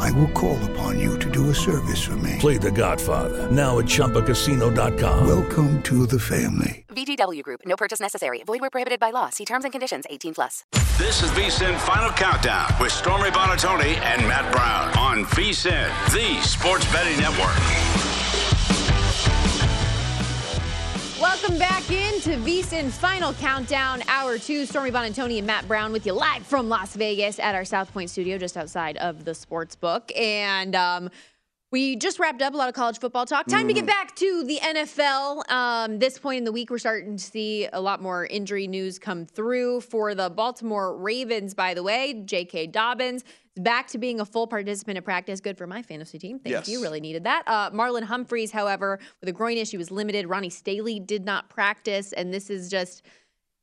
[0.00, 2.36] I will call upon you to do a service for me.
[2.38, 5.26] Play The Godfather now at ChumbaCasino.com.
[5.26, 6.84] Welcome to the family.
[6.88, 7.60] VGW Group.
[7.66, 8.42] No purchase necessary.
[8.44, 9.28] Void where prohibited by law.
[9.28, 10.06] See terms and conditions.
[10.08, 10.64] 18 plus.
[10.96, 16.90] This is VSIN Final Countdown with Stormy Buonantony and Matt Brown on VSIN, the Sports
[16.92, 17.56] Betting Network.
[21.20, 21.90] Welcome back
[22.30, 24.64] into VSIN Final Countdown, Hour 2.
[24.64, 28.08] Stormy Buonantony and Matt Brown with you live from Las Vegas at our South Point
[28.08, 30.12] studio just outside of the sports book.
[30.16, 31.10] And um,
[31.70, 33.46] we just wrapped up a lot of college football talk.
[33.46, 33.68] Time mm.
[33.68, 35.50] to get back to the NFL.
[35.50, 38.98] Um, this point in the week, we're starting to see a lot more injury news
[38.98, 42.22] come through for the Baltimore Ravens, by the way.
[42.24, 42.68] J.K.
[42.68, 43.24] Dobbins
[43.56, 45.40] back to being a full participant in practice.
[45.40, 46.38] Good for my fantasy team.
[46.38, 46.68] Thank yes.
[46.68, 46.82] you.
[46.82, 47.42] Really needed that.
[47.46, 50.28] Uh, Marlon Humphreys, however, with a groin issue, was limited.
[50.28, 52.12] Ronnie Stanley did not practice.
[52.12, 53.04] And this is just,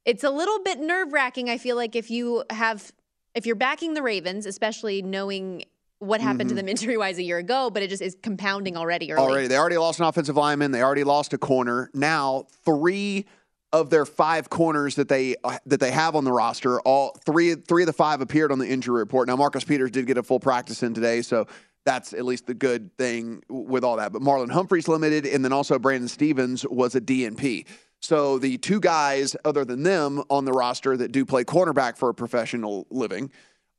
[0.05, 1.49] it's a little bit nerve wracking.
[1.49, 2.91] I feel like if you have,
[3.33, 5.63] if you're backing the Ravens, especially knowing
[5.99, 6.49] what happened mm-hmm.
[6.49, 9.11] to them injury wise a year ago, but it just is compounding already.
[9.11, 9.21] Early.
[9.21, 9.47] Already.
[9.47, 10.71] They already lost an offensive lineman.
[10.71, 11.89] They already lost a corner.
[11.93, 13.25] Now, three
[13.73, 17.55] of their five corners that they uh, that they have on the roster, all three
[17.55, 19.27] three of the five appeared on the injury report.
[19.27, 21.47] Now Marcus Peters did get a full practice in today, so
[21.85, 24.11] that's at least the good thing with all that.
[24.13, 27.65] But Marlon Humphreys limited, and then also Brandon Stephens was a DNP.
[27.99, 32.09] So the two guys other than them on the roster that do play cornerback for
[32.09, 33.31] a professional living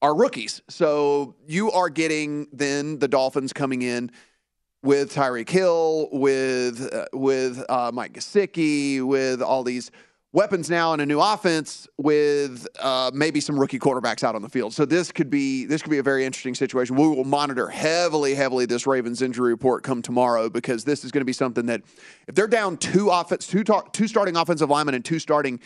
[0.02, 0.62] are rookies.
[0.68, 4.10] So you are getting then the Dolphins coming in
[4.82, 9.90] with Tyreek Hill, with uh, with uh, Mike Gesicki, with all these
[10.32, 14.48] weapons now in a new offense with uh, maybe some rookie quarterbacks out on the
[14.48, 14.74] field.
[14.74, 16.96] So this could be this could be a very interesting situation.
[16.96, 21.22] We will monitor heavily, heavily this Ravens injury report come tomorrow because this is going
[21.22, 21.82] to be something that
[22.26, 25.60] if they're down two offense, two, two starting offensive linemen and two starting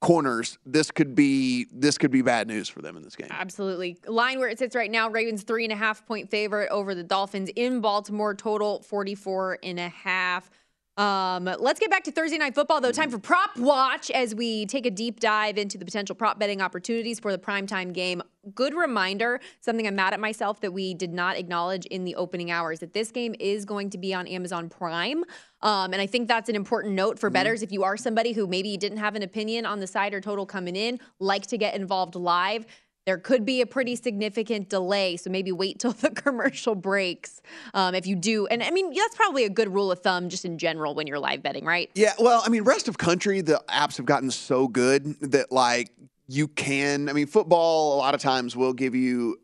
[0.00, 3.28] corners, this could be this could be bad news for them in this game.
[3.30, 3.98] Absolutely.
[4.06, 7.02] Line where it sits right now, Ravens three and a half point favorite over the
[7.02, 10.50] Dolphins in Baltimore, total 44 and a half.
[10.96, 12.92] Um, let's get back to Thursday night football, though.
[12.92, 16.62] Time for prop watch as we take a deep dive into the potential prop betting
[16.62, 18.22] opportunities for the primetime game.
[18.54, 22.52] Good reminder, something I'm mad at myself that we did not acknowledge in the opening
[22.52, 25.24] hours that this game is going to be on Amazon Prime.
[25.64, 27.34] Um, and I think that's an important note for mm-hmm.
[27.34, 27.62] bettors.
[27.62, 30.46] If you are somebody who maybe didn't have an opinion on the side or total
[30.46, 32.66] coming in, like to get involved live,
[33.06, 35.16] there could be a pretty significant delay.
[35.16, 38.46] So maybe wait till the commercial breaks um, if you do.
[38.46, 41.18] And I mean, that's probably a good rule of thumb just in general when you're
[41.18, 41.90] live betting, right?
[41.94, 42.12] Yeah.
[42.18, 45.90] Well, I mean, rest of country, the apps have gotten so good that like
[46.28, 49.38] you can, I mean, football a lot of times will give you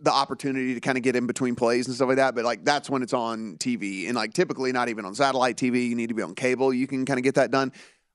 [0.00, 2.34] the opportunity to kind of get in between plays and stuff like that.
[2.34, 5.88] But like that's when it's on TV and like typically not even on satellite TV.
[5.88, 6.72] You need to be on cable.
[6.74, 7.72] You can kind of get that done.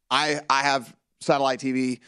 [0.10, 2.00] I I have satellite TV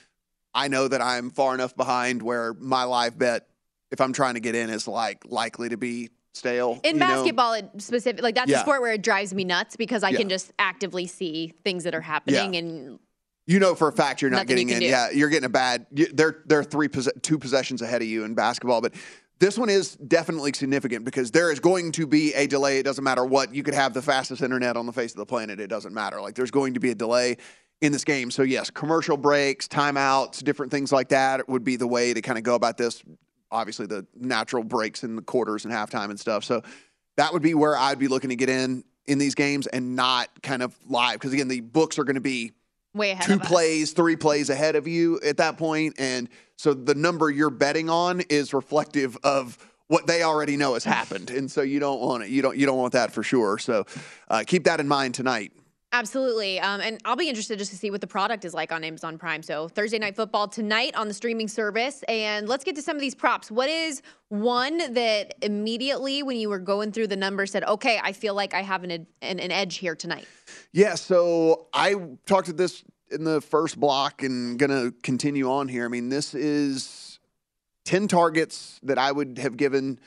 [0.54, 3.48] I know that I'm far enough behind where my live bet,
[3.92, 6.80] if I'm trying to get in, is like likely to be stale.
[6.84, 7.08] In you know?
[7.08, 8.58] basketball, it specific like that's Yeah.
[8.60, 10.18] a sport where it drives me nuts because I Yeah.
[10.18, 12.60] can just actively see things that are happening Yeah.
[12.60, 13.00] and
[13.46, 14.80] you know for a fact you're not Nothing you getting in.
[14.82, 14.86] do.
[14.92, 15.86] Yeah, you're getting a bad.
[15.94, 18.94] You, they're they're three two possessions ahead of you in basketball, but
[19.40, 22.80] this one is definitely significant because there is going to be a delay.
[22.80, 23.56] It doesn't matter what.
[23.56, 25.60] You could have the fastest internet on the face of the planet.
[25.60, 26.22] It doesn't matter.
[26.22, 27.38] Like there's going to be a delay
[27.82, 28.32] in this game.
[28.32, 32.38] So yes, commercial breaks, timeouts, different things like that would be the way to kind
[32.38, 33.02] of go about this.
[33.52, 36.44] Obviously, the natural breaks in the quarters and halftime and stuff.
[36.44, 36.62] So
[37.16, 40.30] that would be where I'd be looking to get in in these games and not
[40.44, 42.52] kind of live because again, the books are going to be
[42.94, 46.30] way ahead two plays, three plays ahead of you at that point, and
[46.60, 49.58] so the number you're betting on is reflective of
[49.88, 52.30] what they already know has happened, and so you don't want it.
[52.32, 52.58] You don't.
[52.58, 53.58] You don't want that for sure.
[53.58, 53.86] So
[54.28, 55.54] uh, keep that in mind tonight.
[55.94, 56.60] Absolutely.
[56.60, 59.18] Um, and I'll be interested just to see what the product is like on Amazon
[59.18, 59.42] Prime.
[59.42, 62.04] So Thursday night football tonight on the streaming service.
[62.08, 63.50] And let's get to some of these props.
[63.50, 68.12] What is one that immediately when you were going through the numbers said, okay, I
[68.12, 69.08] feel like I have an, an,
[69.40, 70.28] an edge here tonight?
[70.74, 70.94] Yeah.
[70.94, 71.96] So I
[72.28, 75.86] talked to this in the first block, and gonna continue on here.
[75.86, 77.20] I mean, this is
[77.86, 80.00] ten targets that I would have given.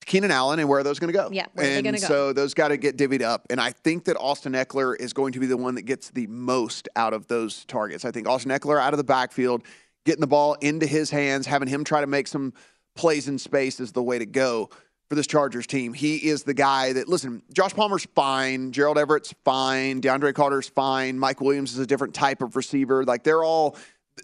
[0.00, 1.30] To Keenan Allen and where are those going to go?
[1.32, 2.06] Yeah, where are they and go?
[2.06, 3.46] so those got to get divvied up.
[3.48, 6.26] And I think that Austin Ekeler is going to be the one that gets the
[6.26, 8.04] most out of those targets.
[8.04, 9.62] I think Austin Ekeler out of the backfield,
[10.04, 12.52] getting the ball into his hands, having him try to make some
[12.94, 14.68] plays in space is the way to go
[15.08, 15.92] for this Chargers team.
[15.92, 18.72] He is the guy that, listen, Josh Palmer's fine.
[18.72, 20.00] Gerald Everett's fine.
[20.00, 21.18] DeAndre Carter's fine.
[21.18, 23.04] Mike Williams is a different type of receiver.
[23.04, 23.76] Like they're all,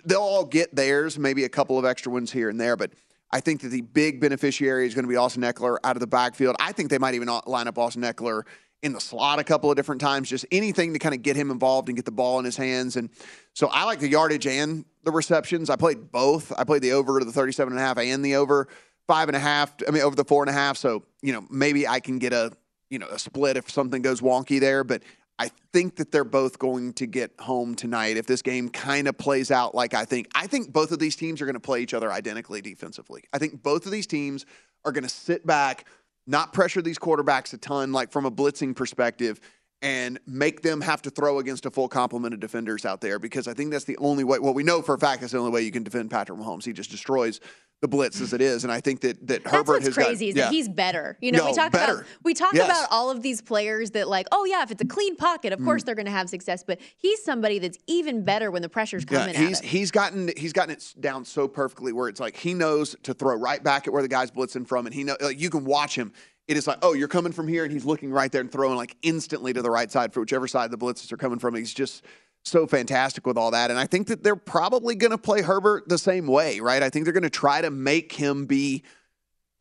[0.04, 2.76] they'll all get theirs, maybe a couple of extra ones here and there.
[2.76, 2.92] But
[3.30, 6.06] I think that the big beneficiary is going to be Austin Ekeler out of the
[6.06, 6.56] backfield.
[6.58, 8.42] I think they might even line up Austin Ekeler
[8.82, 11.52] in the slot a couple of different times, just anything to kind of get him
[11.52, 12.96] involved and get the ball in his hands.
[12.96, 13.10] And
[13.54, 15.70] so I like the yardage and the receptions.
[15.70, 16.52] I played both.
[16.58, 18.66] I played the over to the 37 and a half and the over
[19.06, 19.74] five and a half.
[19.86, 20.76] I mean, over the four and a half.
[20.76, 22.52] So, you know, maybe I can get a,
[22.90, 24.84] you know, a split if something goes wonky there.
[24.84, 25.02] But
[25.38, 29.18] I think that they're both going to get home tonight if this game kind of
[29.18, 30.28] plays out like I think.
[30.34, 33.24] I think both of these teams are going to play each other identically defensively.
[33.32, 34.46] I think both of these teams
[34.84, 35.86] are going to sit back,
[36.26, 39.40] not pressure these quarterbacks a ton, like from a blitzing perspective,
[39.80, 43.48] and make them have to throw against a full complement of defenders out there because
[43.48, 44.38] I think that's the only way.
[44.38, 46.64] Well, we know for a fact that's the only way you can defend Patrick Mahomes.
[46.64, 47.40] He just destroys
[47.82, 50.26] the blitz as it is, and I think that that That's Herbert what's has crazy
[50.26, 50.44] got, is yeah.
[50.44, 51.18] that he's better.
[51.20, 51.94] You know, we talk better.
[51.94, 52.64] about we talk Yes.
[52.66, 55.58] about all of these players that like, oh yeah, if it's a clean pocket, of
[55.58, 55.64] Mm.
[55.64, 56.62] course they're going to have success.
[56.64, 60.52] But he's somebody that's even better when the pressure's coming Yeah, he's he's gotten he's
[60.52, 63.92] gotten it down so perfectly where it's like he knows to throw right back at
[63.92, 66.12] where the guy's blitzing from, and he know like you can watch him.
[66.46, 68.76] It is like, oh, you're coming from here, and he's looking right there and throwing
[68.76, 71.54] like instantly to the right side for whichever side the blitzes are coming from.
[71.56, 72.04] He's just
[72.44, 75.88] so fantastic with all that, and I think that they're probably going to play Herbert
[75.88, 76.82] the same way, right?
[76.82, 78.82] I think they're going to try to make him be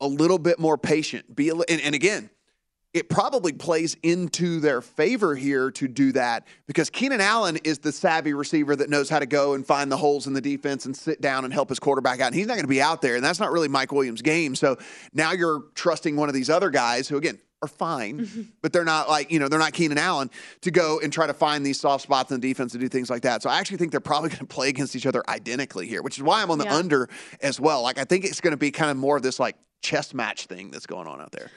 [0.00, 1.34] a little bit more patient.
[1.34, 2.28] Be a, and, and again,
[2.92, 7.90] it probably plays into their favor here to do that because Keenan Allen is the
[7.90, 10.94] savvy receiver that knows how to go and find the holes in the defense and
[10.94, 12.26] sit down and help his quarterback out.
[12.26, 14.54] And he's not going to be out there, and that's not really Mike Williams' game.
[14.54, 14.76] So
[15.14, 19.08] now you're trusting one of these other guys who, again, are fine, but they're not
[19.08, 20.30] like, you know, they're not Keenan Allen
[20.62, 23.08] to go and try to find these soft spots in the defense to do things
[23.08, 23.42] like that.
[23.42, 26.16] So I actually think they're probably going to play against each other identically here, which
[26.18, 26.74] is why I'm on the Yeah.
[26.76, 27.08] under
[27.40, 27.82] as well.
[27.82, 30.46] Like, I think it's going to be kind of more of this like chess match
[30.46, 31.50] thing that's going on out there.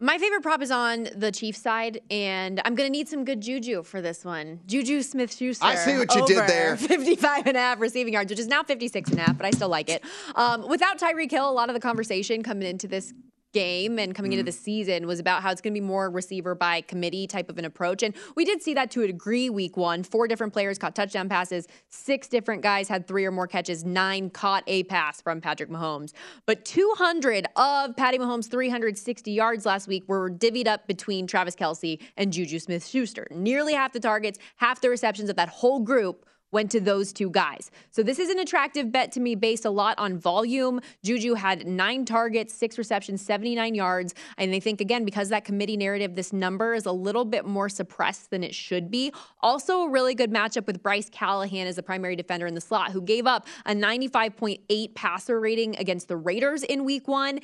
[0.00, 3.40] My favorite prop is on the Chiefs side, and I'm going to need some good
[3.40, 4.58] juju for this one.
[4.66, 5.64] Juju Smith Schuster.
[5.64, 6.76] I see what you did there.
[6.78, 9.52] 55 and a half receiving yards, which is now 56 and a half, but I
[9.52, 10.02] still like it.
[10.34, 13.14] Um, without Tyreek Hill, a lot of the conversation coming into this
[13.52, 14.34] game and coming Mm.
[14.38, 17.48] into the season was about how it's going to be more receiver by committee type
[17.50, 18.02] of an approach.
[18.02, 20.02] And we did see that to a degree week one.
[20.02, 24.30] Four different players caught touchdown passes, six different guys had three or more catches, nine
[24.30, 26.12] caught a pass from Patrick Mahomes.
[26.46, 31.98] But 200 of Patty Mahomes' 360 yards last week were divvied up between Travis Kelce
[32.16, 33.26] and Juju Smith Schuster.
[33.30, 37.30] Nearly half the targets, half the receptions of that whole group went to those two
[37.30, 37.70] guys.
[37.90, 40.80] So this is an attractive bet to me based a lot on volume.
[41.02, 44.14] Juju had nine targets, six receptions, 79 yards.
[44.38, 47.68] And I think, again, because that committee narrative, this number is a little bit more
[47.68, 49.12] suppressed than it should be.
[49.40, 52.92] Also, a really good matchup with Bryce Callahan as the primary defender in the slot,
[52.92, 57.40] who gave up a 95.8 passer rating against the Raiders in week one.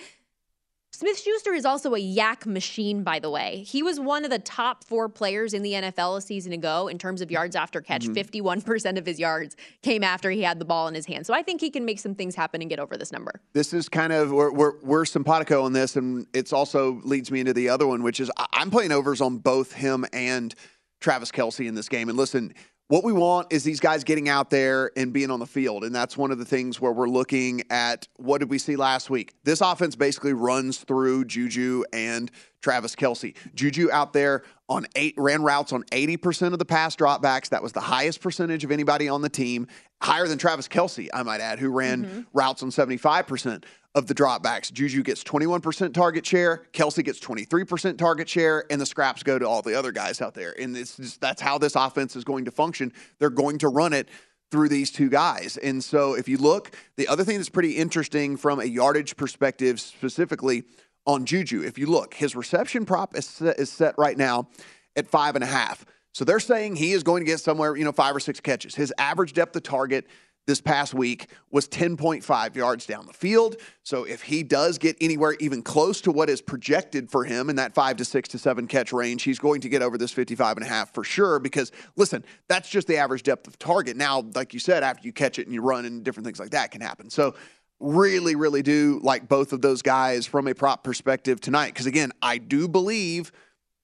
[0.91, 3.63] Smith Schuster is also a YAC machine, by the way.
[3.67, 6.97] He was one of the top four players in the NFL a season ago in
[6.97, 8.07] terms of yards after catch.
[8.07, 8.49] Mm-hmm.
[8.59, 11.27] 51% of his yards came after he had the ball in his hand.
[11.27, 13.41] So I think he can make some things happen and get over this number.
[13.53, 17.41] this is kind of we're, we're, we're simpatico on this and it's also leads me
[17.41, 20.55] into the other one which is i'm playing overs on both him and
[21.01, 22.53] travis kelce in this game and listen
[22.89, 25.85] What we want is these guys getting out there and being on the field.
[25.85, 29.11] And that's one of the things where we're looking at what did we see last
[29.11, 29.35] week?
[29.45, 33.37] This offense basically runs through Juju and Travis Kelce.
[33.55, 37.49] Juju out there on eight ran routes on 80% of the pass dropbacks.
[37.51, 39.67] That was the highest percentage of anybody on the team,
[40.03, 42.21] higher than Travis Kelce, I might add, who ran mm-hmm.
[42.33, 44.73] routes on 75% of the dropbacks.
[44.73, 49.49] Juju gets 21% target share, Kelce gets 23% target share, and the scraps go to
[49.49, 50.55] all the other guys out there.
[50.61, 52.93] And it's just, that's how this offense is going to function.
[53.19, 54.09] They're going to run it
[54.51, 55.57] through these two guys.
[55.59, 59.81] And so if you look, the other thing that's pretty interesting from a yardage perspective,
[59.81, 60.65] specifically
[61.09, 64.49] on Juju, if you look, his reception prop is set, is set right now
[64.95, 65.85] at five and a half.
[66.13, 68.75] So they're saying he is going to get somewhere, you know, five or six catches.
[68.75, 70.07] His average depth of target
[70.49, 73.57] this past week was 10.5 yards down the field.
[73.83, 77.57] So if he does get anywhere even close to what is projected for him in
[77.57, 80.57] that five to six to seven catch range, he's going to get over this 55
[80.57, 81.39] and a half for sure.
[81.39, 83.97] Because listen, that's just the average depth of target.
[83.97, 86.51] Now, like you said, after you catch it and you run and different things like
[86.51, 87.11] that can happen.
[87.11, 87.35] So
[87.81, 91.69] really, really do like both of those guys from a prop perspective tonight.
[91.69, 93.31] Because again, I do believe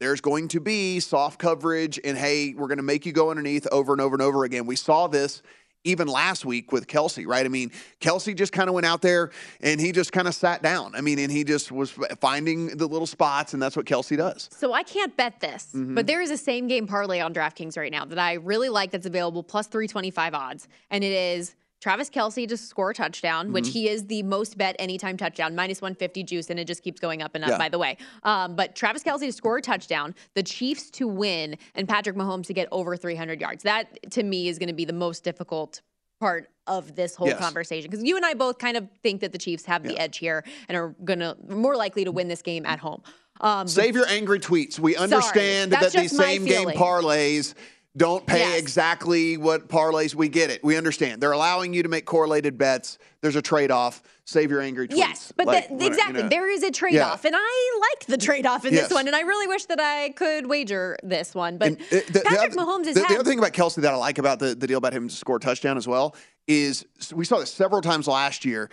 [0.01, 3.67] there's going to be soft coverage and hey, we're going to make you go underneath
[3.71, 4.67] over and over and over again.
[4.67, 5.43] We saw this
[5.87, 7.45] even last week with Kelce, right?
[7.45, 7.71] I mean,
[8.01, 10.95] Kelce just kind of went out there and he just kind of sat down.
[10.95, 14.49] I mean, and he just was finding the little spots, and that's what Kelce does.
[14.51, 15.95] So I can't bet this, Mhm.
[15.95, 18.93] but there is a same game parlay on DraftKings right now that I really like
[18.93, 20.69] that's available plus 325 odds.
[20.91, 23.73] And it is Travis Kelce to score a touchdown, which Mhm.
[23.73, 27.21] he is the most bet anytime touchdown, minus 150 juice, and it just keeps going
[27.21, 27.59] up and up, Yeah.
[27.59, 27.99] by the way.
[28.23, 32.47] Um, but Travis Kelce to score a touchdown, the Chiefs to win, and Patrick Mahomes
[32.47, 33.65] to get over 300 yards.
[33.65, 35.83] That, to me, is going to be the most difficult
[36.21, 37.39] part of this whole Yes.
[37.39, 40.17] conversation because you and I both kind of think that the Chiefs have the edge
[40.17, 43.03] here and are going to more likely to win this game at home.
[43.43, 44.79] Um, Save your angry tweets.
[44.79, 46.79] We understand that these same game feeling.
[46.79, 47.53] parlays
[47.97, 48.59] don't pay Yes.
[48.61, 50.15] exactly what parlays.
[50.15, 50.65] We get it.
[50.65, 51.23] We understand.
[51.23, 52.99] They're allowing you to make correlated bets.
[53.21, 54.03] There's a trade off.
[54.25, 54.97] Save your angry tweets.
[54.97, 56.23] Yes, but Like, the- you exactly.
[56.23, 56.29] know.
[56.29, 58.85] There is a trade off, and I like the trade off in Yes.
[58.89, 61.57] this one, and I really wish that I could wager this one.
[61.59, 63.77] But And, uh, the, the Patrick other, Mahomes has the, the other thing about Kelce
[63.77, 66.17] that I like about the, the deal about him to score a touchdown as well
[66.49, 66.85] is
[67.15, 68.71] we saw this several times last year.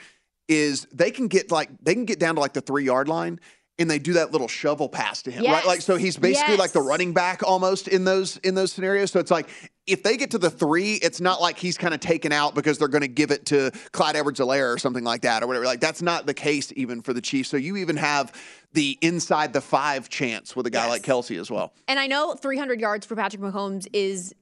[0.48, 3.40] Is they can get like they can get down to like the three yard line
[3.82, 5.66] and they do that little shovel pass to him, right?
[5.66, 9.12] Like so he's basically like the running back almost in those in those scenarios.
[9.12, 9.50] So it's like
[9.88, 12.78] if they get to the three, it's not like he's kind of taken out because
[12.78, 15.66] they're going to give it to Clyde Edwards-Helaire or something like that or whatever.
[15.66, 17.50] Like that's not the case even for the Chiefs.
[17.50, 18.32] So you even have
[18.74, 21.74] the inside the five chance with a guy like Kelce as well.
[21.88, 24.34] And I know 300 yards for Patrick Mahomes is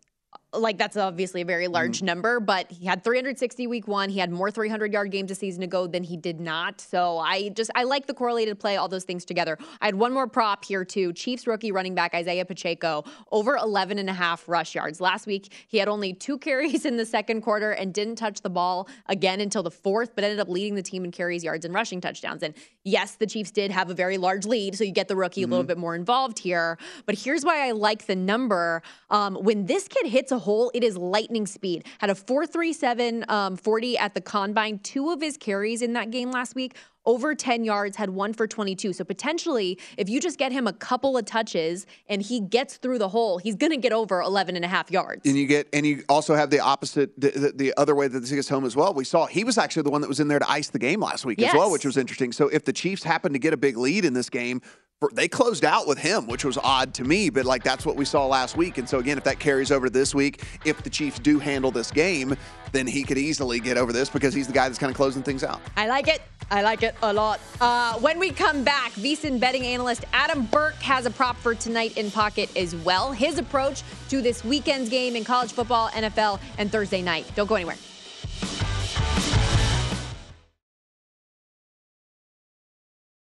[0.53, 1.73] like that's obviously a very Mm-hmm.
[1.73, 4.09] large number, but he had 360 week one.
[4.09, 6.81] He had more 300 yard games a season ago than he did not.
[6.81, 9.57] So I just I like the correlated play, all those things together.
[9.81, 11.13] I had one more prop here too.
[11.13, 14.99] Chiefs rookie running back Isaiah Pacheco over 11 and a half rush yards.
[14.99, 18.49] Last week he had only two carries in the second quarter and didn't touch the
[18.49, 21.73] ball again until the fourth, but ended up leading the team in carries, yards, and
[21.73, 22.41] rushing touchdowns.
[22.41, 25.43] And yes, the Chiefs did have a very large lead, so you get the rookie
[25.43, 26.77] a little bit more involved here.
[27.05, 28.81] But here's why I like the number.
[29.11, 31.85] Um, when this kid hits a hole, it is lightning speed.
[31.99, 34.79] Had a 437 um, 40 at the combine.
[34.79, 38.45] Two of his carries in that game last week, over 10 yards, had one for
[38.45, 38.93] 22.
[38.93, 42.99] So potentially, if you just get him a couple of touches and he gets through
[42.99, 45.25] the hole, he's going to get over 11 and a half yards.
[45.25, 48.19] And you get, and you also have the opposite, the, the, the other way that
[48.19, 48.93] this gets home as well.
[48.93, 50.99] We saw he was actually the one that was in there to ice the game
[50.99, 52.31] last week as well, which was interesting.
[52.31, 54.61] So if the Chiefs happen to get a big lead in this game,
[55.13, 58.03] they closed out with him, which was odd to me, but like that's what we
[58.03, 58.77] saw last week.
[58.77, 61.71] And so again, if that carries over to this week, if the Chiefs do handle
[61.71, 62.35] this game,
[62.73, 65.23] then he could easily get over this because he's the guy that's kind of closing
[65.23, 65.61] things out.
[65.77, 66.21] I like it.
[66.51, 67.39] I like it a lot.
[67.61, 71.97] Uh, when we come back, VSiN betting analyst Adam Burke has a prop for tonight
[71.97, 73.13] in pocket as well.
[73.13, 77.25] His approach to this weekend's game in college football, NFL, and Thursday night.
[77.35, 77.77] Don't go anywhere.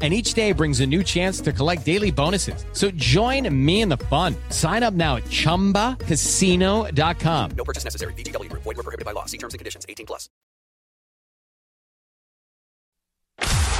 [0.00, 2.64] and each day brings a new chance to collect daily bonuses.
[2.72, 4.36] So join me in the fun.
[4.50, 7.50] Sign up now at ChumbaCasino.com.
[7.56, 8.12] No purchase necessary.
[8.12, 8.48] VGW.
[8.52, 9.24] Void were prohibited by law.
[9.24, 9.84] See terms and conditions.
[9.88, 10.28] 18 plus.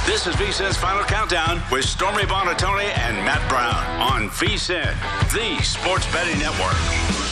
[0.09, 4.91] This is VSIN's Final Countdown with Stormy Buonantony and Matt Brown on VSIN,
[5.31, 7.28] the sports betting network.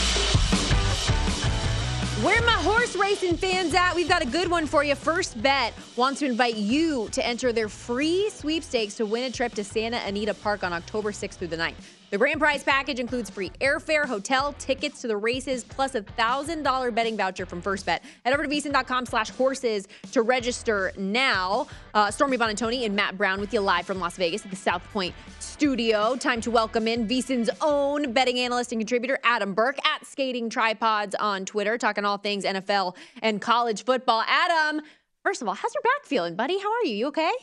[2.23, 3.93] Where my horse racing fans at?
[3.93, 4.95] We've got a good one for you.
[4.95, 9.53] First Bet wants to invite you to enter their free sweepstakes to win a trip
[9.53, 11.75] to Santa Anita Park on October 6th through the 9th.
[12.09, 16.95] The grand prize package includes free airfare, hotel, tickets to the races, plus a $1,000
[16.95, 18.01] betting voucher from First Bet.
[18.23, 21.67] Head over to vsin.com slash horses to register now.
[21.93, 24.83] Uh, Stormy Buonantony and Matt Brown with you live from Las Vegas at the South
[24.93, 26.15] Point studio.
[26.15, 31.13] Time to welcome in VSIN's own betting analyst and contributor, Adam Burke, at Skating Tripods
[31.15, 34.23] on Twitter, talking all things NFL and college football.
[34.25, 34.81] Adam,
[35.23, 36.57] first of all, how's your back feeling, buddy?
[36.57, 36.95] How are you?
[36.95, 37.33] You okay?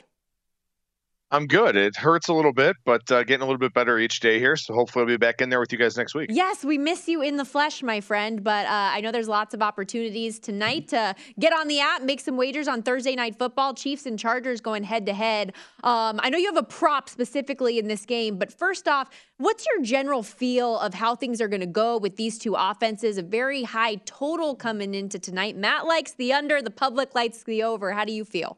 [1.35, 1.75] I'm good.
[1.75, 4.55] It hurts a little bit, but uh, getting a little bit better each day here.
[4.55, 6.31] So hopefully I'll be back in there with you guys next week.
[6.33, 8.45] Yes, we miss you in the flesh, my friend.
[8.45, 12.21] But uh, I know there's lots of opportunities tonight to get on the app, make
[12.21, 13.75] some wagers on Thursday night football.
[13.75, 15.55] Chiefs and Chargers going head to head.
[15.83, 19.67] Um, I know you have a prop specifically in this game, but first off, what's
[19.67, 23.19] your general feel of how things are going to go with these two offenses?
[23.19, 25.57] A very high total coming into tonight.
[25.57, 27.91] Matt likes the under, the public likes the over.
[27.91, 28.57] How do you feel?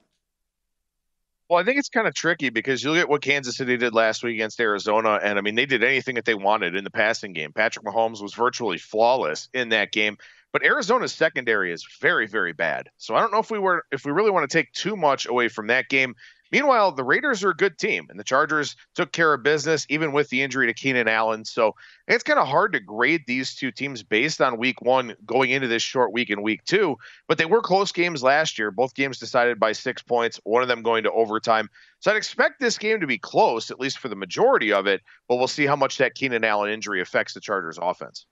[1.49, 3.95] Well, I think it's kind of tricky because you look at what Kansas City did
[3.95, 6.91] last week against Arizona, and I mean, they did anything that they wanted in the
[6.91, 7.53] passing game.
[7.53, 10.17] Patrick Mahomes was virtually flawless in that game,
[10.53, 12.89] but Arizona's secondary is very, very bad.
[12.97, 15.27] So I don't know if we were if we really want to take too much
[15.27, 16.17] away from that game.
[16.53, 20.13] Meanwhile, the Raiders are a good team, and the Chargers took care of business even
[20.13, 21.45] with the injury to Keenan Allen.
[21.45, 21.75] So
[22.09, 25.69] it's kind of hard to grade these two teams based on week one going into
[25.69, 26.97] this short week in week two.
[27.29, 30.69] But they were close games last year, both games decided by six points, one of
[30.69, 31.69] them going to overtime.
[32.01, 35.03] So I'd expect this game to be close, at least for the majority of it,
[35.29, 38.27] but we'll see how much that Keenan Allen injury affects the Chargers offense.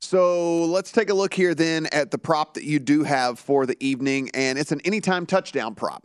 [0.00, 3.66] So let's take a look here then at the prop that you do have for
[3.66, 6.02] the evening, and it's an anytime touchdown prop.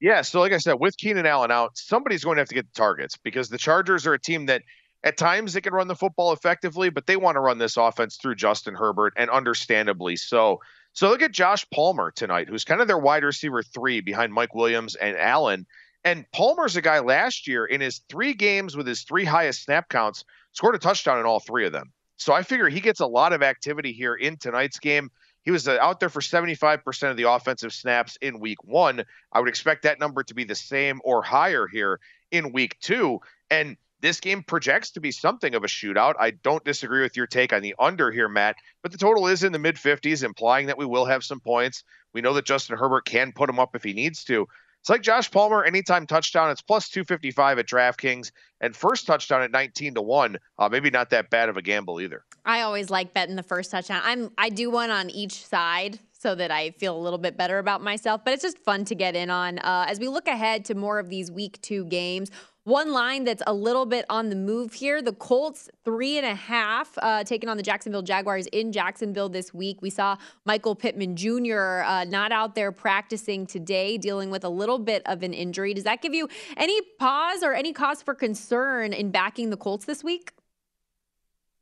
[0.00, 2.66] Yeah, so like I said, with Keenan Allen out, somebody's going to have to get
[2.66, 4.62] the targets because the Chargers are a team that
[5.02, 8.16] at times they can run the football effectively, but they want to run this offense
[8.16, 10.60] through Justin Herbert, and understandably so.
[10.94, 14.54] So look at Josh Palmer tonight, who's kind of their wide receiver three behind Mike
[14.54, 15.66] Williams and Allen.
[16.04, 19.88] And Palmer's a guy last year in his three games with his three highest snap
[19.88, 21.92] counts, scored a touchdown in all three of them.
[22.16, 25.10] So I figure he gets a lot of activity here in tonight's game.
[25.44, 29.04] He was uh, out there for 75% of the offensive snaps in week one.
[29.32, 33.20] I would expect that number to be the same or higher here in week two.
[33.50, 36.14] And this game projects to be something of a shootout.
[36.18, 39.44] I don't disagree with your take on the under here, Matt, but the total is
[39.44, 41.84] in the mid 50s, implying that we will have some points.
[42.12, 44.46] We know that Justin Herbert can put them up if he needs to.
[44.84, 49.50] It's like Josh Palmer, anytime touchdown, it's plus 255 at DraftKings, and first touchdown at
[49.50, 50.36] 19 to 1.
[50.58, 52.22] Uh, maybe not that bad of a gamble either.
[52.44, 54.02] I always like betting the first touchdown.
[54.04, 57.58] I'm I do one on each side so that I feel a little bit better
[57.58, 59.58] about myself, but it's just fun to get in on.
[59.60, 62.30] Uh, as we look ahead to more of these week two games,
[62.64, 66.34] one line that's a little bit on the move here the Colts, three and a
[66.34, 69.82] half, uh, taking on the Jacksonville Jaguars in Jacksonville this week.
[69.82, 71.82] We saw Michael Pittman Jr.
[71.84, 75.74] Uh, not out there practicing today, dealing with a little bit of an injury.
[75.74, 79.84] Does that give you any pause or any cause for concern in backing the Colts
[79.84, 80.32] this week?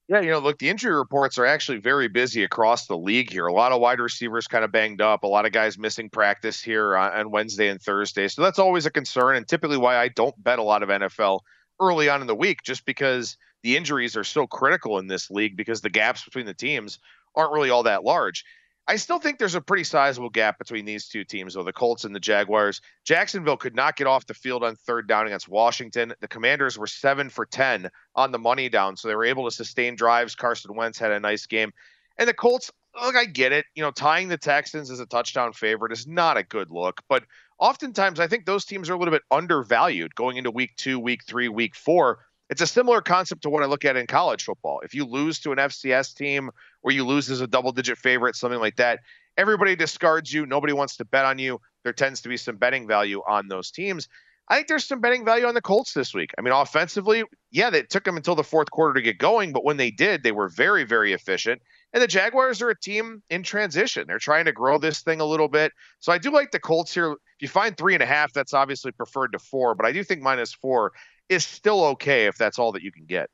[0.08, 3.46] Yeah, you know, look, the injury reports are actually very busy across the league here.
[3.46, 6.60] A lot of wide receivers kind of banged up, a lot of guys missing practice
[6.60, 8.28] here on, Wednesday and Thursday.
[8.28, 11.40] So that's always a concern, and typically why I don't bet a lot of NFL
[11.80, 15.56] early on in the week, just because the injuries are so critical in this league
[15.56, 16.98] because the gaps between the teams
[17.36, 18.44] aren't really all that large.
[18.88, 22.04] I still think there's a pretty sizable gap between these two teams, though the Colts
[22.04, 22.80] and the Jaguars.
[23.04, 26.12] Jacksonville could not get off the field on third down against Washington.
[26.20, 29.54] The Commanders were seven for 10 on the money down, so they were able to
[29.54, 30.34] sustain drives.
[30.34, 31.72] Carson Wentz had a nice game.
[32.18, 33.66] And the Colts, look, I get it.
[33.76, 37.22] You know, tying the Texans as a touchdown favorite is not a good look, but
[37.60, 41.24] oftentimes I think those teams are a little bit undervalued going into week two, week
[41.24, 42.18] three, week four
[42.52, 44.80] it's a similar concept to what I look at in college football.
[44.84, 46.50] If you lose to an FCS team
[46.82, 49.00] or you lose as a double digit favorite, something like that,
[49.38, 50.44] everybody discards you.
[50.44, 51.62] Nobody wants to bet on you.
[51.82, 54.06] There tends to be some betting value on those teams.
[54.48, 56.32] I think there's some betting value on the Colts this week.
[56.36, 59.64] I mean, offensively, yeah, it took them until the fourth quarter to get going, but
[59.64, 61.62] when they did, they were very, very efficient.
[61.94, 64.04] And the Jaguars are a team in transition.
[64.06, 65.72] They're trying to grow this thing a little bit.
[66.00, 67.12] So I do like the Colts here.
[67.12, 70.04] If you find three and a half, that's obviously preferred to four, but I do
[70.04, 70.92] think minus four
[71.28, 73.30] is still okay if that's all that you can get.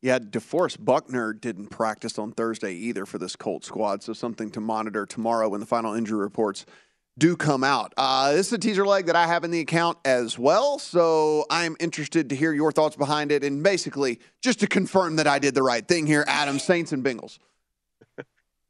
[0.00, 4.60] Yeah, DeForest Buckner didn't practice on Thursday either for this Colt squad, so something to
[4.60, 6.66] monitor tomorrow when the final injury reports
[7.18, 7.92] do come out.
[7.96, 11.44] Uh, this is a teaser leg that I have in the account as well, so
[11.50, 13.44] I'm interested to hear your thoughts behind it.
[13.44, 17.04] And basically, just to confirm that I did the right thing here, Adam, Saints and
[17.04, 17.38] Bengals.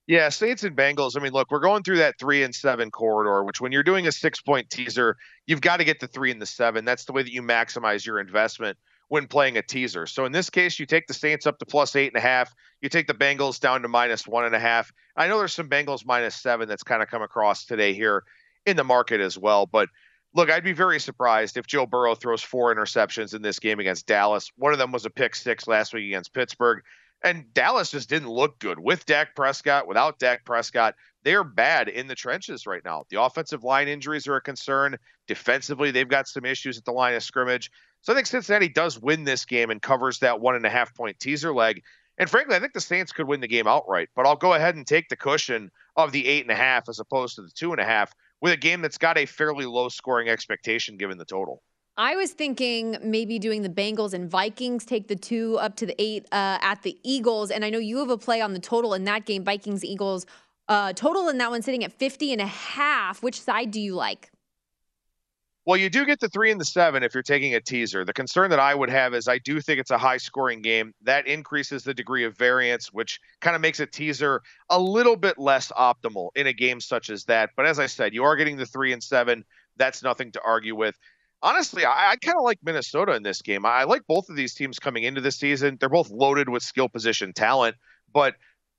[0.08, 1.16] Yeah, Saints and Bengals.
[1.16, 4.08] I mean, look, we're going through that three and seven corridor, which when you're doing
[4.08, 6.84] a six point teaser, you've got to get the three and the seven.
[6.84, 8.76] That's the way that you maximize your investment
[9.08, 10.06] when playing a teaser.
[10.06, 12.52] So in this case, you take the Saints up to plus eight and a half.
[12.80, 14.90] You take the Bengals down to minus one and a half.
[15.16, 18.24] I know there's some Bengals minus seven that's kind of come across today here
[18.66, 19.66] in the market as well.
[19.66, 19.88] But
[20.34, 24.06] look, I'd be very surprised if Joe Burrow throws four interceptions in this game against
[24.06, 24.50] Dallas.
[24.56, 26.82] One of them was a pick six last week against Pittsburgh.
[27.24, 30.94] And Dallas just didn't look good with Dak Prescott, without Dak Prescott.
[31.24, 33.04] They're bad in the trenches right now.
[33.08, 34.98] The offensive line injuries are a concern.
[35.28, 37.70] Defensively, they've got some issues at the line of scrimmage.
[38.00, 40.94] So I think Cincinnati does win this game and covers that one and a half
[40.96, 41.82] point teaser leg.
[42.18, 44.74] And frankly, I think the Saints could win the game outright, but I'll go ahead
[44.74, 47.70] and take the cushion of the eight and a half as opposed to the two
[47.72, 51.24] and a half with a game that's got a fairly low scoring expectation given the
[51.24, 51.62] total.
[51.96, 55.94] I was thinking maybe doing the Bengals and Vikings, take the two up to the
[55.98, 57.50] eight uh, at the Eagles.
[57.50, 60.24] And I know you have a play on the total in that game, Vikings, Eagles.
[60.68, 63.22] Uh, total in that one sitting at 50 and a half.
[63.22, 64.30] Which side do you like?
[65.64, 68.04] Well, you do get the three and the seven if you're taking a teaser.
[68.04, 70.92] The concern that I would have is I do think it's a high scoring game.
[71.02, 75.38] That increases the degree of variance, which kind of makes a teaser a little bit
[75.38, 77.50] less optimal in a game such as that.
[77.54, 79.44] But as I said, you are getting the three and seven.
[79.76, 80.98] That's nothing to argue with
[81.42, 83.66] honestly, I, I kind of like Minnesota in this game.
[83.66, 85.76] I like both of these teams coming into the season.
[85.78, 87.76] They're both loaded with skill position talent,
[88.12, 88.36] but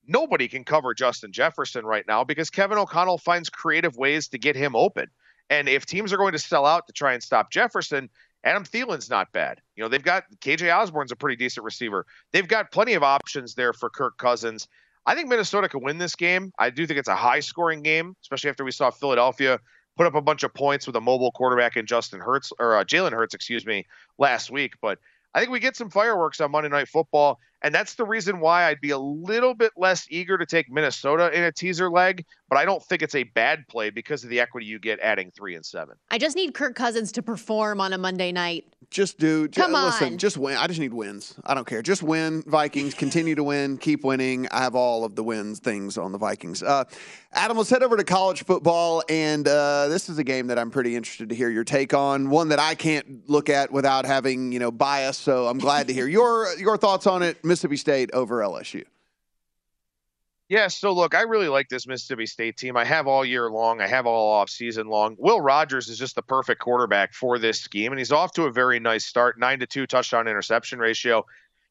[0.08, 4.56] nobody can cover Justin Jefferson right now because Kevin O'Connell finds creative ways to get
[4.56, 5.08] him open.
[5.50, 8.10] And if teams are going to sell out to try and stop Jefferson,
[8.44, 9.62] Adam Thielen's not bad.
[9.76, 12.06] You know, they've got KJ Osborn's a pretty decent receiver.
[12.32, 14.68] They've got plenty of options there for Kirk Cousins.
[15.06, 16.52] I think Minnesota can win this game.
[16.58, 19.60] I do think it's a high scoring game, especially after we saw Philadelphia
[19.96, 22.84] put up a bunch of points with a mobile quarterback in Justin Hurts or uh,
[22.84, 23.86] Jalen Hurts, excuse me,
[24.18, 24.74] last week.
[24.82, 25.00] But
[25.34, 27.40] I think we get some fireworks on Monday Night Football.
[27.64, 31.32] And that's the reason why I'd be a little bit less eager to take Minnesota
[31.32, 34.42] in a teaser leg, but I don't think it's a bad play because of the
[34.42, 35.96] equity you get adding three and seven.
[36.12, 38.66] I just need Kirk Cousins to perform on a Monday night.
[38.90, 39.48] Just do.
[39.48, 39.86] Come just, on.
[39.86, 40.58] Listen, just win.
[40.58, 41.36] I just need wins.
[41.46, 41.82] I don't care.
[41.82, 42.44] Just win.
[42.46, 43.78] Vikings continue to win.
[43.78, 44.48] Keep winning.
[44.52, 46.62] I have all of the wins things on the Vikings.
[46.62, 46.84] Uh,
[47.32, 50.70] Adam, let's head over to college football, and uh, this is a game that I'm
[50.70, 52.30] pretty interested to hear your take on.
[52.30, 55.18] One that I can't look at without having you know bias.
[55.18, 57.44] So I'm glad to hear your your thoughts on it.
[57.54, 58.84] Mississippi State over LSU.
[60.50, 62.76] Yeah, so look, I really like this Mississippi State team.
[62.76, 63.80] I have all year long.
[63.80, 65.16] I have all off season long.
[65.20, 68.52] Will Rogers is just the perfect quarterback for this scheme, and he's off to a
[68.52, 69.38] very nice start.
[69.38, 71.28] Nine to two touchdown interception ratio.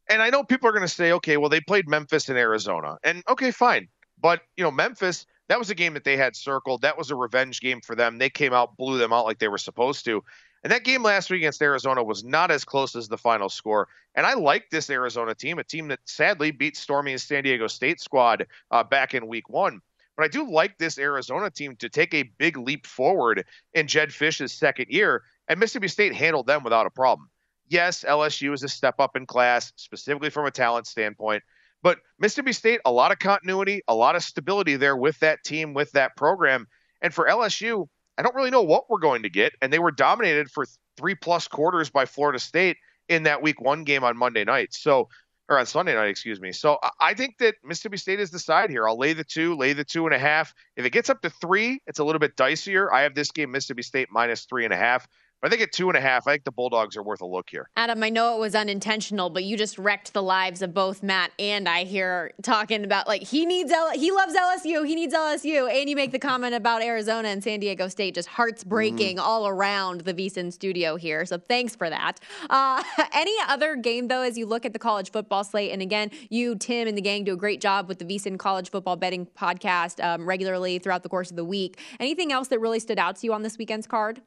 [0.09, 2.99] And I know people are going to say, okay, well, they played Memphis and Arizona,
[3.03, 3.89] and okay, fine.
[4.21, 6.83] But you know, Memphis, that was a game that they had circled.
[6.83, 8.19] That was a revenge game for them.
[8.19, 10.23] They came out, blew them out like they were supposed to.
[10.63, 13.89] And that game last week against Arizona was not as close as the final score.
[14.15, 18.01] And I like this Arizona team, a team that sadly beat Stormy's San Diego State
[18.01, 19.81] squad uh, back in week one.
[20.17, 23.45] But I do like this Arizona team to take a big leap forward
[23.75, 25.23] in Jedd Fisch's second year.
[25.49, 27.29] And Mississippi State handled them without a problem.
[27.69, 31.43] Yes, LSU is a step up in class, specifically from a talent standpoint.
[31.83, 35.75] But Mississippi State, a lot of continuity, a lot of stability there with that team,
[35.75, 36.69] with that program.
[37.01, 37.89] And for LSU,
[38.23, 39.53] I don't really know what we're going to get.
[39.61, 40.65] And they were dominated for
[40.97, 42.77] three plus quarters by Florida State
[43.09, 44.73] in that week one game on Monday night.
[44.73, 45.09] So,
[45.49, 46.53] or on Sunday night, excuse me.
[46.53, 48.87] So I think that Mississippi State is the side here.
[48.87, 50.55] I'll lay the two, lay the two and a half.
[50.77, 52.87] If it gets up to three, it's a little bit dicier.
[52.93, 55.09] I have this game Mississippi State minus three and a half.
[55.45, 57.51] I think at two and a half, I think the Bulldogs are worth a look
[57.51, 57.69] here.
[57.77, 61.33] Adam, I know it was unintentional, but you just wrecked the lives of both Matt
[61.37, 65.69] and I here talking about like he needs L- he loves LSU, he needs LSU,
[65.69, 69.23] and you make the comment about Arizona and San Diego State, just hearts breaking mm.
[69.23, 71.27] all around the VSIN studio here.
[71.27, 72.21] So thanks for that.
[72.49, 76.13] Uh, any other game though, as you look at the college football slate, and again,
[76.31, 79.27] you Tim and the gang do a great job with the VSIN college football betting
[79.37, 81.81] podcast um, regularly throughout the course of the week.
[81.99, 84.23] Anything else that really stood out to you on this weekend's card?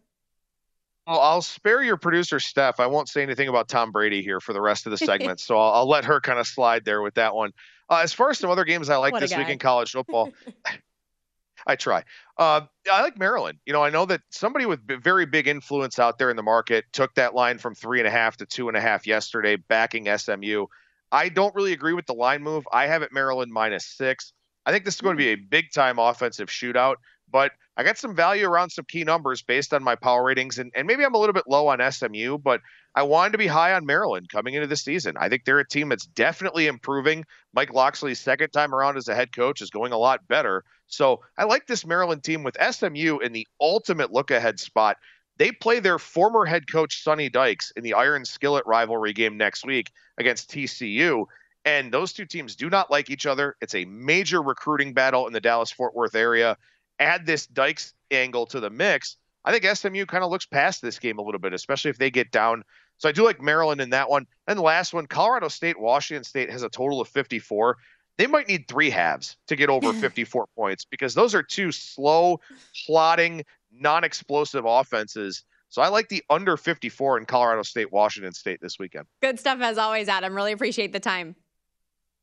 [1.07, 2.79] Well, I'll spare your producer, Steph.
[2.79, 5.57] I won't say anything about Tom Brady here for the rest of the segment, so
[5.57, 7.51] I'll, I'll, let her kind of slide there with that one.
[7.89, 10.31] Uh, as far as some other games I like this week in college football,
[11.67, 12.03] I try.
[12.37, 13.59] Uh, I like Maryland.
[13.65, 16.85] You know, I know that somebody with very big influence out there in the market
[16.91, 20.07] took that line from three and a half to two and a half yesterday, backing
[20.17, 20.65] SMU.
[21.11, 22.67] I don't really agree with the line move.
[22.71, 24.33] I have it Maryland minus six.
[24.65, 26.95] I think this is going to be a big time offensive shootout,
[27.31, 30.71] but I got some value around some key numbers based on my power ratings, and,
[30.75, 32.61] and maybe I'm a little bit low on SMU, but
[32.95, 35.15] I wanted to be high on Maryland coming into the season.
[35.19, 37.25] I think they're a team that's definitely improving.
[37.53, 40.63] Mike Locksley's second time around as a head coach is going a lot better.
[40.87, 44.95] So I like this Maryland team with SMU in the ultimate look ahead spot.
[45.37, 49.65] They play their former head coach, Sonny Dykes, in the Iron Skillet rivalry game next
[49.65, 51.25] week against TCU.
[51.65, 53.57] And those two teams do not like each other.
[53.59, 56.57] It's a major recruiting battle in the Dallas Fort Worth area
[56.99, 60.97] add this Dykes angle to the mix, I think SMU kind of looks past this
[60.97, 62.63] game a little bit, especially if they get down.
[62.97, 64.25] So I do like Maryland in that one.
[64.47, 67.77] And the last one, Colorado State, Washington State has a total of 54.
[68.17, 72.39] They might need three halves to get over 54 points because those are two slow,
[72.85, 75.43] plotting, non explosive offenses.
[75.69, 79.05] So I like the under 54 in Colorado State, Washington State this weekend.
[79.21, 80.33] Good stuff as always, Adam.
[80.33, 81.35] Really appreciate the time.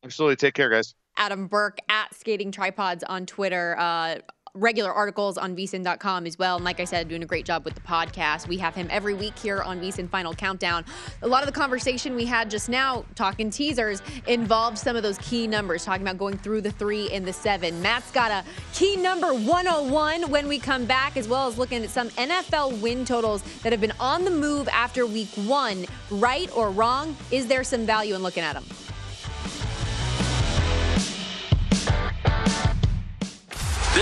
[0.03, 0.35] Absolutely.
[0.35, 0.95] Take care, guys.
[1.15, 3.77] Adam Burke at Skating Tripods on Twitter.
[3.77, 4.15] Uh,
[4.55, 6.57] regular articles on vsin.com as well.
[6.57, 8.47] And like I said, doing a great job with the podcast.
[8.47, 10.85] We have him every week here on VSIN Final Countdown.
[11.23, 15.17] A lot of the conversation we had just now, talking teasers, involved some of those
[15.17, 17.81] key numbers, talking about going through the three and the seven.
[17.81, 21.89] Matt's got a key number 101 when we come back, as well as looking at
[21.89, 25.85] some NFL win totals that have been on the move after week one.
[26.11, 27.17] Right or wrong?
[27.31, 28.65] Is there some value in looking at them?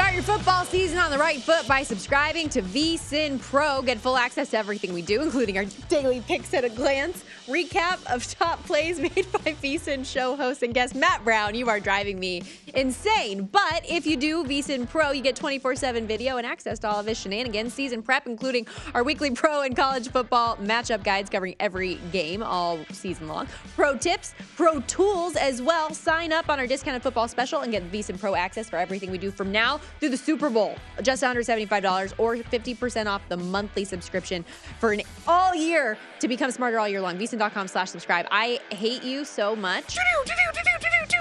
[0.00, 3.82] Start your football season on the right foot by subscribing to VSIN Pro.
[3.82, 8.02] Get full access to everything we do, including our daily picks at a glance, recap
[8.10, 11.54] of top plays made by VSIN show host and guest Matt Brown.
[11.54, 12.42] You are driving me
[12.74, 13.44] insane.
[13.52, 16.98] But if you do VSIN Pro, you get 24 7 video and access to all
[16.98, 21.56] of his shenanigans, season prep, including our weekly pro and college football matchup guides covering
[21.60, 25.92] every game all season long, pro tips, pro tools as well.
[25.92, 29.18] Sign up on our discounted football special and get VSIN Pro access for everything we
[29.18, 33.84] do from now through the Super Bowl, just under $75 or 50% off the monthly
[33.84, 34.44] subscription
[34.78, 37.18] for an all year to become smarter all year long.
[37.18, 38.26] VSIN.com slash subscribe.
[38.30, 39.96] I hate you so much.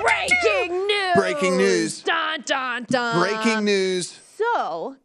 [0.01, 1.15] Breaking news.
[1.15, 2.03] Breaking news.
[2.03, 3.19] Dun, dun, dun.
[3.19, 4.19] Breaking news.
[4.37, 4.95] So,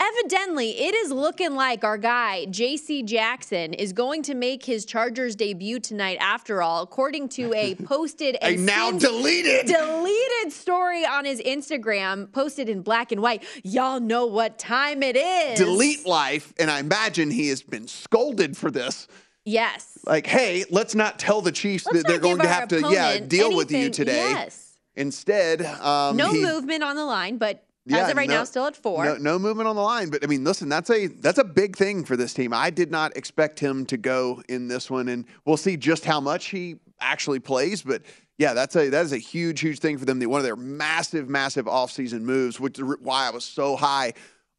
[0.00, 5.36] Evidently, it is looking like our guy, JC Jackson, is going to make his Chargers
[5.36, 11.26] debut tonight after all, according to a posted and a now deleted deleted story on
[11.26, 13.44] his Instagram, posted in black and white.
[13.62, 15.58] Y'all know what time it is.
[15.58, 19.06] Delete life, and I imagine he has been scolded for this.
[19.44, 19.98] Yes.
[20.06, 23.18] Like, hey, let's not tell the Chiefs let's that they're going to have to, yeah,
[23.18, 23.56] deal anything.
[23.56, 24.30] with you today.
[24.30, 24.78] Yes.
[24.96, 28.44] Instead, um, no he, movement on the line, but yeah, As of right no, now,
[28.44, 29.04] still at four.
[29.04, 30.10] No, no, movement on the line.
[30.10, 32.52] But I mean, listen, that's a that's a big thing for this team.
[32.52, 36.20] I did not expect him to go in this one, and we'll see just how
[36.20, 37.82] much he actually plays.
[37.82, 38.02] But
[38.36, 40.20] yeah, that's a that is a huge, huge thing for them.
[40.20, 44.12] One of their massive, massive offseason moves, which is why I was so high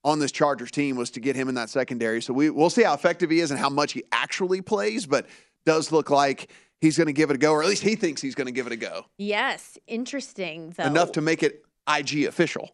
[0.03, 2.23] on this Chargers team was to get him in that secondary.
[2.23, 5.05] So we we'll see how effective he is and how much he actually plays.
[5.05, 5.27] But
[5.63, 8.19] does look like he's going to give it a go, or at least he thinks
[8.19, 9.05] he's going to give it a go.
[9.19, 10.85] Yes, interesting though.
[10.85, 11.63] Enough to make it
[11.97, 12.71] IG official.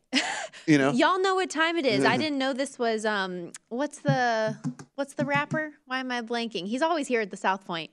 [0.66, 2.06] You know, y'all know what time it is.
[2.06, 3.52] I didn't know this was um.
[3.70, 4.58] What's the
[4.96, 5.74] what's the rapper?
[5.86, 6.68] Why am I blanking?
[6.68, 7.92] He's always here at the South Point.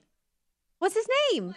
[0.79, 1.55] What's his name?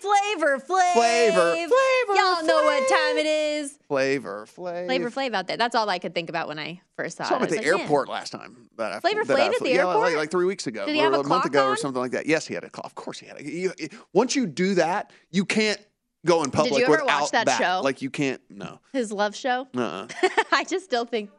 [0.00, 0.92] Flavor Flav.
[0.92, 1.52] Flavor.
[1.52, 2.14] Flavor.
[2.14, 3.78] Y'all know what time it is.
[3.88, 4.86] Flavor Flav.
[4.86, 5.56] Flavor Flav out there.
[5.56, 7.38] That's all I could think about when I first saw, saw it.
[7.38, 8.68] him at the like, airport last time.
[8.76, 10.00] That I, Flavor Flav at the yeah, airport?
[10.00, 10.86] Like, like, three weeks ago.
[10.86, 11.72] Did he have or a, a month ago on?
[11.72, 12.26] or something like that.
[12.26, 12.86] Yes, he had a clock.
[12.86, 13.44] Of course he had a.
[13.44, 13.72] You,
[14.12, 15.80] once you do that, you can't
[16.26, 17.80] go in public Did you ever without watch that, show?
[17.82, 18.40] Like you can't.
[18.50, 18.80] No.
[18.92, 19.66] His love show.
[19.74, 20.08] Uh-uh.
[20.52, 21.30] I just still think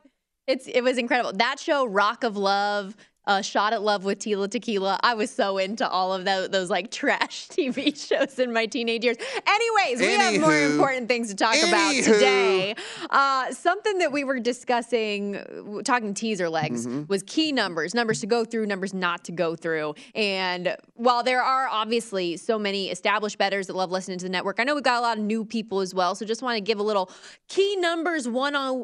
[0.48, 1.34] it's it was incredible.
[1.34, 2.96] That show, Rock of Love.
[3.28, 5.00] Uh, Shot at Love with Tila Tequila.
[5.04, 9.04] I was so into all of those, those like trash TV shows in my teenage
[9.04, 9.18] years.
[9.46, 12.76] Anyways, we have more important things to talk about today.
[13.10, 17.04] Uh, something that we were discussing, talking teaser legs, Mm-hmm.
[17.08, 19.94] was key numbers, numbers to go through, numbers not to go through.
[20.16, 24.60] And while there are obviously so many established bettors that love listening to the network,
[24.60, 26.16] I know we've got a lot of new people as well.
[26.16, 27.12] So just want to give a little
[27.50, 28.32] key numbers 10-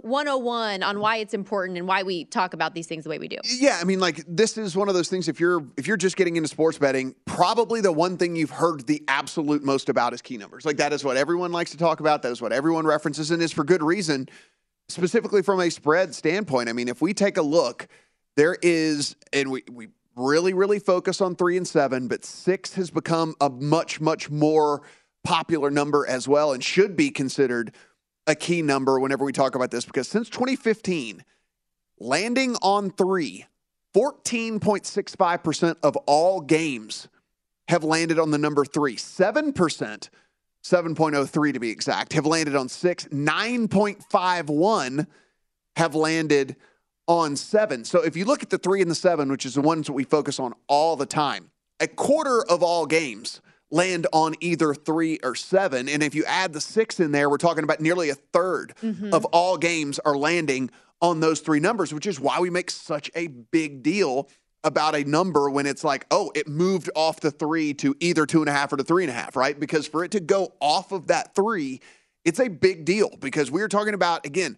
[0.03, 3.27] 101 on why it's important and why we talk about these things the way we
[3.27, 3.38] do.
[3.45, 5.28] Yeah, I mean, like this is one of those things.
[5.28, 8.86] If you're if you're just getting into sports betting, probably the one thing you've heard
[8.88, 10.65] the absolute most about is key numbers.
[10.65, 12.24] Like that is what everyone likes to talk about.
[12.24, 14.28] That is what everyone references, and is for good reason.
[14.89, 17.88] Specifically from a spread standpoint, I mean, if we take a look,
[18.36, 22.89] there is, and we we really really focus on three and seven, but six has
[22.89, 24.82] become a much much more
[25.24, 27.74] popular number as well, and should be considered
[28.26, 31.24] a key number whenever we talk about this because since 2015
[32.00, 33.46] landing on three,
[33.93, 37.08] 14.65% of all games
[37.67, 38.95] have landed on the number three.
[38.95, 40.10] 7%,
[40.63, 43.06] 7.03 to be exact, have landed on six.
[43.06, 45.08] 9.51
[45.75, 46.56] have landed
[47.08, 47.84] on seven.
[47.84, 49.93] So if you look at the three and the seven, which is the ones that
[49.93, 55.19] we focus on all the time, a quarter of all games land on either three
[55.23, 55.89] or seven.
[55.89, 59.12] And if you add the six in there, we're talking about nearly a 3rd Mhm.
[59.13, 60.69] of all games are landing
[61.04, 64.30] on those three numbers, which is why we make such a big deal
[64.63, 68.39] about a number when it's like, oh, it moved off the three to either two
[68.39, 69.60] and a half or to three and a half, right?
[69.60, 71.82] Because for it to go off of that three,
[72.24, 74.58] it's a big deal because we're talking about, again,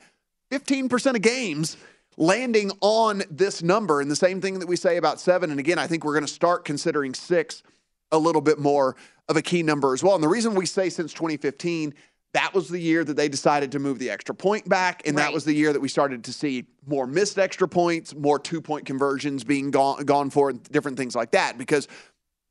[0.52, 1.78] 15% of games
[2.16, 4.00] landing on this number.
[4.00, 5.50] And the same thing that we say about seven.
[5.50, 7.64] And again, I think we're going to start considering six
[8.12, 8.96] a little bit more
[9.28, 10.14] of a key number as well.
[10.14, 11.96] And the reason we say since 2015,
[12.36, 15.08] that was the year that they decided to move the extra point back.
[15.08, 18.38] And that was the year that we started to see more missed extra points, more
[18.38, 21.58] two point conversions being gone, gone for, and different things like that.
[21.58, 21.88] Because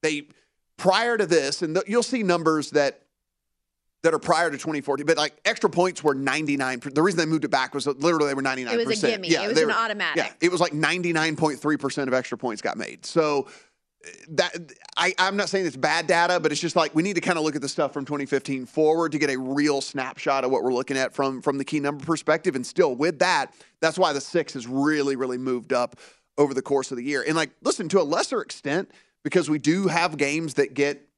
[0.03, 0.29] they,
[0.79, 3.03] prior to this, and th- you'll see numbers that
[4.05, 6.81] that are prior to 2014, but like extra points were 99.
[6.93, 8.73] The reason they moved it back was that literally they were 99%.
[8.73, 9.29] It was a gimme.
[9.29, 10.17] Yeah, It was an were- automatic.
[10.17, 13.05] Yeah, it was like 99.3% of extra points got made.
[13.07, 13.49] So
[14.31, 17.21] that I, I'm not saying it's bad data, but it's just like we need to
[17.21, 20.51] kind of look at the stuff from 2015 forward to get a real snapshot of
[20.51, 22.55] what we're looking at from from the key number perspective.
[22.55, 25.97] And still with that, that's why the six has really, really moved up
[26.39, 27.25] over the course of the year.
[27.27, 28.91] And like, listen, to a lesser extent,
[29.23, 31.09] because we do have games that get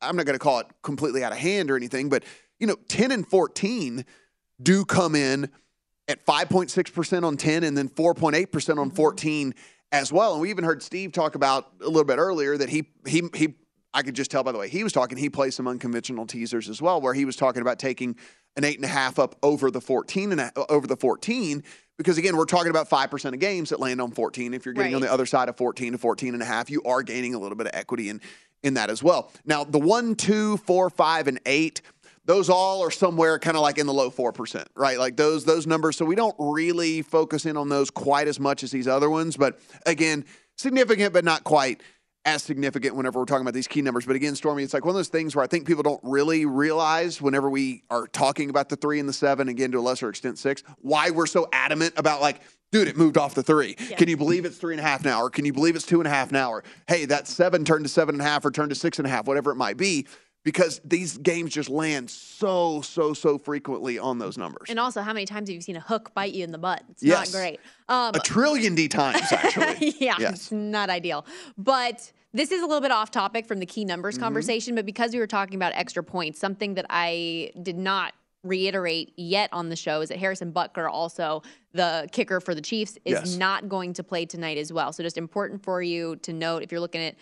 [0.00, 2.24] I'm not going to call it completely out of hand or anything, but
[2.58, 4.04] you know, 10 and 14
[4.62, 5.50] do come in
[6.08, 8.96] at 5.6% on 10 and then 4.8% on mm-hmm.
[8.96, 9.54] 14
[9.92, 10.32] as well.
[10.32, 13.54] And we even heard Steve talk about a little bit earlier that he he he
[13.94, 16.68] I could just tell by the way he was talking, he plays some unconventional teasers
[16.68, 18.16] as well, where he was talking about taking
[18.56, 21.62] an eight and a half up over the 14 and a, over the 14.
[21.98, 24.54] Because again, we're talking about 5% of games that land on 14.
[24.54, 26.82] If you're getting on the other side of 14 to 14 and a half, you
[26.84, 28.20] are gaining a little bit of equity in
[28.62, 29.32] in that as well.
[29.44, 31.82] Now, the one, two, four, five, and eight,
[32.24, 34.98] those all are somewhere kind of like in the low four percent, right?
[34.98, 35.96] Like those those numbers.
[35.96, 39.36] So we don't really focus in on those quite as much as these other ones.
[39.36, 40.24] But again,
[40.56, 41.82] significant, but not quite
[42.24, 44.06] as significant whenever we're talking about these key numbers.
[44.06, 46.46] But again, Stormy, it's like one of those things where I think people don't really
[46.46, 50.08] realize whenever we are talking about the three and the seven, again to a lesser
[50.08, 53.74] extent six, why we're so adamant about like, dude, it moved off the three.
[53.74, 55.20] Can you believe it's three and a half now?
[55.20, 56.50] Or can you believe it's two and a half now?
[56.50, 59.06] Or hey, that seven turned to seven and a half or turned to six and
[59.06, 60.06] a half, whatever it might be.
[60.44, 64.70] Because these games just land so, so, so frequently on those numbers.
[64.70, 66.82] And also, how many times have you seen a hook bite you in the butt?
[66.90, 67.32] It's Yes.
[67.32, 67.60] not great.
[67.88, 69.94] Um, a trillion D times, actually.
[70.00, 70.32] yeah, Yes.
[70.32, 71.24] it's not ideal.
[71.56, 74.24] But this is a little bit off topic from the key numbers Mm-hmm.
[74.24, 79.12] conversation, but because we were talking about extra points, something that I did not reiterate
[79.16, 83.12] yet on the show is that Harrison Butker, also the kicker for the Chiefs, is
[83.12, 83.36] Yes.
[83.36, 84.92] not going to play tonight as well.
[84.92, 87.14] So just important for you to note if you're looking at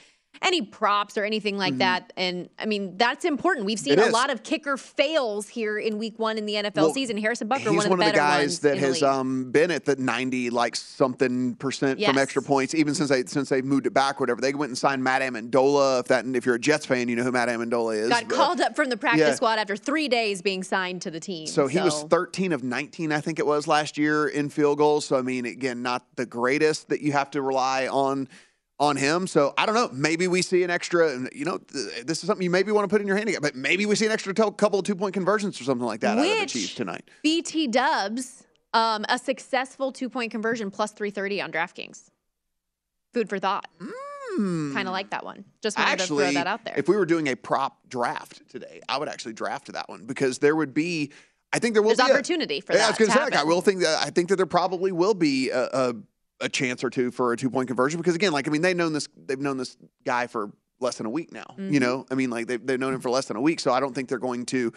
[0.42, 2.12] any props or anything like that.
[2.16, 3.66] And I mean, that's important.
[3.66, 4.08] We've seen Mm-hmm.
[4.08, 7.16] A lot of kicker fails here in week one in the NFL Well, season.
[7.18, 9.84] Harrison Butker, He's one of the one of the guys that has um, been at
[9.84, 12.08] the 90 like something percent Yes.
[12.08, 14.40] from extra points, even since they since they moved it back, whatever.
[14.40, 16.00] They went and signed Matt Ammendola.
[16.00, 18.08] If that, if you're a Jets fan, you know who Matt Ammendola is.
[18.08, 19.34] Got But- called up from the practice yeah.
[19.34, 21.46] squad after three days being signed to the team.
[21.48, 25.04] So he was 13 of 19, I think it was last year in field goals.
[25.04, 28.28] So I mean, again, not the greatest that you have to rely on
[28.80, 29.26] on him.
[29.28, 29.90] So I don't know.
[29.92, 31.16] Maybe we see an extra.
[31.32, 33.54] You know, th- this is something you maybe want to put in your handicap, but
[33.54, 36.24] maybe we see an extra couple of two point conversions or something like that out
[36.24, 37.08] of the Which- Chiefs tonight.
[37.22, 42.10] BT Dubs, um, a successful two point conversion plus 330 on DraftKings.
[43.12, 43.66] Food for thought.
[44.36, 45.44] Kind of like that one.
[45.60, 46.74] Just wanted actually, to throw that out there.
[46.78, 50.38] if we were doing a prop draft today, I would actually draft that one because
[50.38, 51.10] there would be.
[51.52, 52.78] I think there will There's be a- opportunity for that.
[52.78, 54.36] yeah, I was going to to say, like, I will think that I think that
[54.36, 55.94] there probably will be a, a
[56.40, 58.76] a chance or two for a two point conversion because again, like I mean, they've
[58.76, 61.54] known this they've known this guy for less than a week now.
[61.58, 61.72] Mhm.
[61.72, 63.72] You know, I mean, like they've they've known him for less than a week, so
[63.72, 64.72] I don't think they're going to,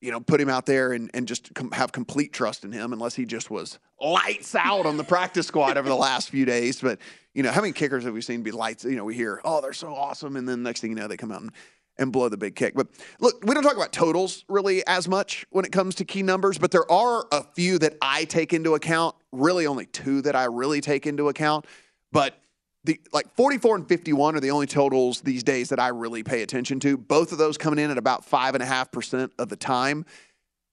[0.00, 2.92] you know, put him out there and and just com- have complete trust in him
[2.92, 6.80] unless he just was lights out on the practice squad over the last few days.
[6.80, 6.98] But
[7.34, 8.84] you know, how many kickers have we seen be lights?
[8.84, 11.16] You know, we hear, oh, they're so awesome, and then next thing you know, they
[11.16, 11.52] come out and
[11.98, 12.74] and blow the big kick.
[12.74, 12.88] But
[13.20, 16.58] look, we don't talk about totals really as much when it comes to key numbers,
[16.58, 20.44] but there are a few that I take into account, really only two that I
[20.44, 21.66] really take into account.
[22.12, 22.38] But
[22.84, 26.42] the like 44 and 51 are the only totals these days that I really pay
[26.42, 26.96] attention to.
[26.96, 30.06] Both of those coming in at about five and a half percent of the time.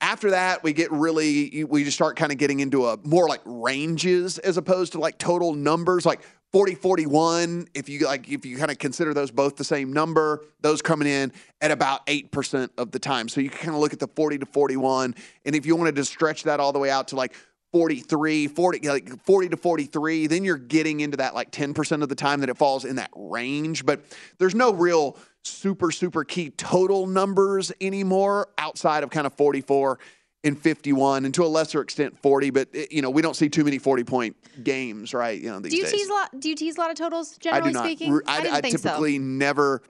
[0.02, 3.42] After that, we get really, we just start kind of getting into a more like
[3.46, 6.06] ranges as opposed to like total numbers.
[6.06, 6.22] Like
[6.56, 10.42] 40 41 if you like if you kind of consider those both the same number
[10.62, 13.28] those coming in at about 8% of the time.
[13.28, 15.96] So you can kind of look at the 40 to 41 and if you wanted
[15.98, 17.36] to stretch that all the way out to like
[17.74, 22.16] 43 40 like 40 to 43 then you're getting into that like 10% of the
[22.16, 23.86] time that it falls in that range.
[23.86, 24.06] But
[24.38, 30.00] there's no real super super key total numbers anymore outside of kind of 44
[30.46, 33.50] and 51 and to a lesser extent 40 but it, you know we don't see
[33.50, 36.40] too many 40 point games right you know these Do you days tease a lot?
[36.40, 37.38] Do you tease a lot of totals?
[37.38, 37.86] I Generally do not.
[37.86, 39.82] speaking, I, I think typically never,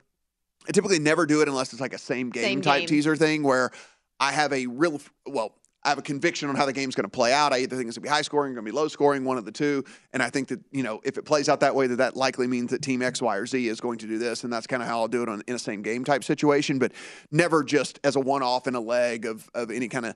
[0.68, 2.88] I typically never do it unless it's like a same game Same type game.
[2.88, 3.72] teaser thing where
[4.20, 5.54] I have a real, well,
[5.84, 7.54] I have a conviction on how the game's going to play out.
[7.54, 9.24] I either think it's going to be high scoring, or going to be low scoring,
[9.24, 9.84] one of the two.
[10.14, 12.48] And I think that you know if it plays out that way, that that likely
[12.48, 14.82] means that team X, Y, or Z is going to do this, and that's kind
[14.82, 16.92] of how I'll do it on in a same game type situation, but
[17.32, 20.16] never just as a one off in a leg of of any kind of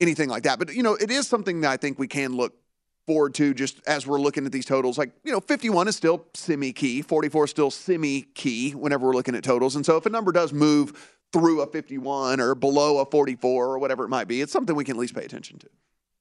[0.00, 0.58] anything like that.
[0.58, 2.54] But you know, it is something that I think we can look
[3.06, 4.98] forward to just as we're looking at these totals.
[4.98, 9.14] Like, you know, 51 is still semi key, 44 is still semi key whenever we're
[9.14, 9.76] looking at totals.
[9.76, 13.78] And so if a number does move through a 51 or below a 44 or
[13.78, 15.68] whatever it might be, it's something we can at least pay attention to.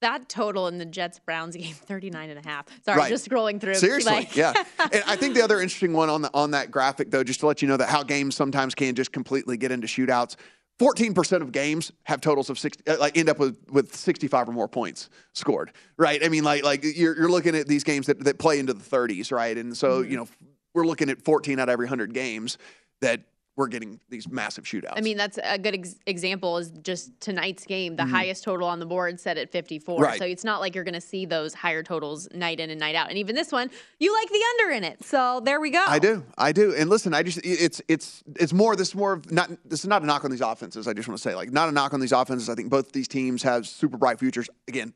[0.01, 2.65] that total in the Jets Browns game 39 and a half.
[2.83, 3.09] Sorry, Right.
[3.09, 3.73] just scrolling through.
[3.75, 4.53] Seriously, like- yeah.
[4.91, 7.47] And I think the other interesting one on the on that graphic though, just to
[7.47, 10.35] let you know that how games sometimes can just completely get into shootouts.
[10.79, 14.51] 14% of games have totals of 60 uh, like end up with with 65 or
[14.51, 18.21] more points scored right i mean like like you're, you're looking at these games that,
[18.25, 20.11] that play into the 30s right and so Mm-hmm.
[20.11, 20.27] you know
[20.73, 22.57] we're looking at 14 out of every 100 games
[22.99, 23.21] that
[23.57, 27.63] we're getting these massive shootouts I mean, that's a good ex- example is just tonight's
[27.65, 27.95] game.
[27.95, 28.09] The Mhm.
[28.09, 30.01] highest total on the board set at 54.
[30.01, 30.19] Right.
[30.19, 32.95] So it's not like you're going to see those higher totals night in and night
[32.95, 33.09] out.
[33.09, 35.03] And even this one, you like the under in it.
[35.05, 35.83] So there we go.
[35.87, 39.13] I do, I do, and listen, I just it's it's it's more this is more
[39.13, 40.87] of not this is not a knock on these offenses.
[40.87, 42.49] I just want to say like not a knock on these offenses.
[42.49, 44.49] I think both these teams have super bright futures.
[44.67, 44.93] Again,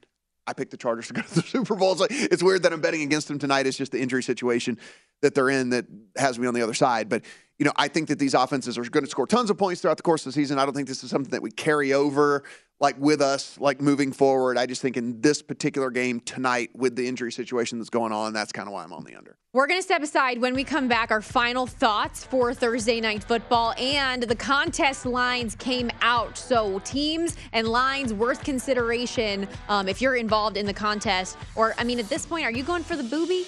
[0.48, 1.92] I picked the Chargers to go to the Super Bowl.
[1.94, 3.68] It's, like, it's weird that I'm betting against them tonight.
[3.68, 4.80] It's just the injury situation
[5.22, 5.86] that they're in that
[6.18, 7.08] has me on the other side.
[7.08, 7.22] But
[7.60, 9.98] you know, I think that these offenses are going to score tons of points throughout
[9.98, 10.58] the course of the season.
[10.58, 12.44] I don't think this is something that we carry over
[12.80, 14.58] like with us like moving forward.
[14.58, 18.32] I just think in this particular game tonight with the injury situation that's going on,
[18.32, 19.36] that's kind of why I'm on the under.
[19.52, 21.12] We're going to step aside when we come back.
[21.12, 26.38] Our final thoughts for Thursday night football and the contest lines came out.
[26.38, 31.38] So, teams and lines worth consideration um, if you're involved in the contest.
[31.56, 33.48] Or, I mean, at this point, are you going for the booby?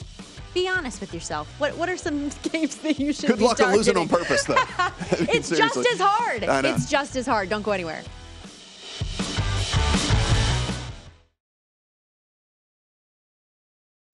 [0.54, 1.48] Be honest with yourself.
[1.60, 4.44] What What are some games that you should Good be luck on losing on purpose,
[4.44, 4.56] though.
[4.58, 6.44] I mean, it's just as hard.
[6.66, 7.50] It's just as hard.
[7.50, 8.04] Don't go anywhere.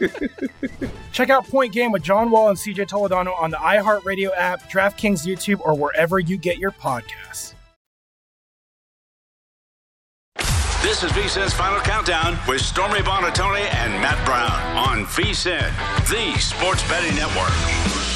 [1.12, 5.26] Check out Point Game with John Wall and CJ Toledano on the iHeartRadio app, DraftKings
[5.26, 7.54] YouTube, or wherever you get your podcasts.
[10.82, 15.70] This is VSIN's Final Countdown with Stormy Buonantony and Matt Brown on VSIN,
[16.08, 18.09] the Sports Betting Network.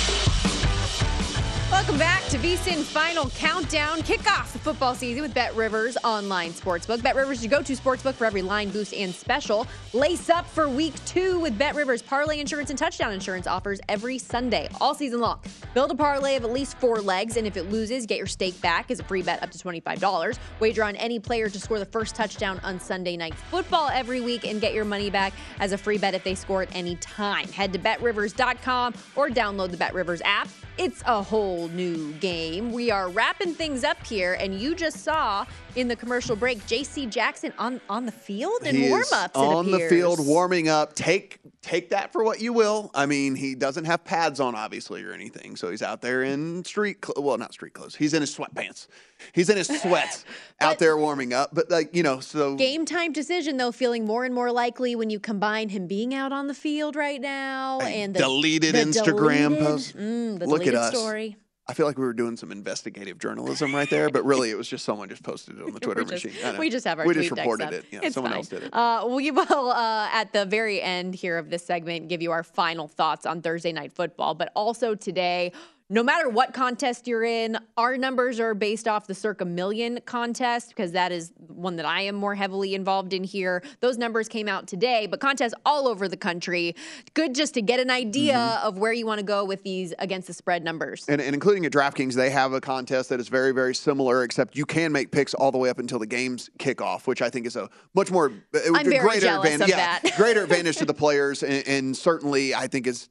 [1.84, 4.00] Welcome back to VSIN Final Countdown.
[4.00, 7.02] Kick off the football season with Bet Rivers Online Sportsbook.
[7.02, 9.66] Bet Rivers, you go to sportsbook for every line boost and special.
[9.92, 14.16] Lace up for week two with Bet Rivers Parlay Insurance and Touchdown Insurance offers every
[14.16, 15.40] Sunday, all season long.
[15.74, 18.58] Build a parlay of at least four legs, and if it loses, get your stake
[18.62, 20.38] back as a free bet up to $25.
[20.60, 24.46] Wager on any player to score the first touchdown on Sunday Night Football every week
[24.46, 27.46] and get your money back as a free bet if they score at any time.
[27.48, 30.48] Head to betrivers.com or download the Bet Rivers app.
[30.76, 32.72] It's a whole new game.
[32.72, 35.46] We are wrapping things up here, and you just saw
[35.76, 37.06] in the commercial break J.C.
[37.06, 39.36] Jackson on on the field in He warm ups.
[39.36, 40.94] on the field warming up.
[40.94, 42.90] Take take that for what you will.
[42.94, 45.56] I mean, he doesn't have pads on, obviously, or anything.
[45.56, 47.94] So he's out there in street, cl- well, not street clothes.
[47.96, 48.86] He's in his sweatpants.
[49.32, 50.24] He's in his sweats
[50.60, 51.50] out there warming up.
[51.54, 55.08] But like you know, so Game time decision, though, feeling more and more likely when
[55.10, 59.48] you combine him being out on the field right now and the deleted the Instagram
[59.50, 59.96] deleted- post.
[59.96, 60.96] Mm, the Look at deleted us.
[60.98, 61.36] story.
[61.66, 64.68] I feel like we were doing some investigative journalism right there, but really it was
[64.68, 66.58] just someone just posted it on the Twitter just- machine.
[66.58, 67.86] We just have our we just reported it.
[67.90, 68.38] Yeah, someone fine.
[68.38, 68.74] else did it.
[68.74, 72.42] Uh, we will, uh, at the very end here of this segment, give you our
[72.42, 74.34] final thoughts on Thursday Night Football.
[74.34, 75.52] But also today,
[75.90, 80.70] no matter what contest you're in, our numbers are based off the Circa Million contest
[80.70, 83.62] because that is one that I am more heavily involved in here.
[83.80, 86.74] Those numbers came out today, but contests all over the country.
[87.12, 88.66] Good just to get an idea Mm-hmm.
[88.66, 91.04] of where you want to go with these against the spread numbers.
[91.08, 94.56] And, and including at DraftKings, they have a contest that is very, very similar, except
[94.56, 97.28] you can make picks all the way up until the games kick off, which I
[97.28, 99.62] think is a much more I'm very greater jealous advantage.
[99.74, 100.16] of yeah, that.
[100.16, 103.08] greater advantage to the players, and, and certainly I think is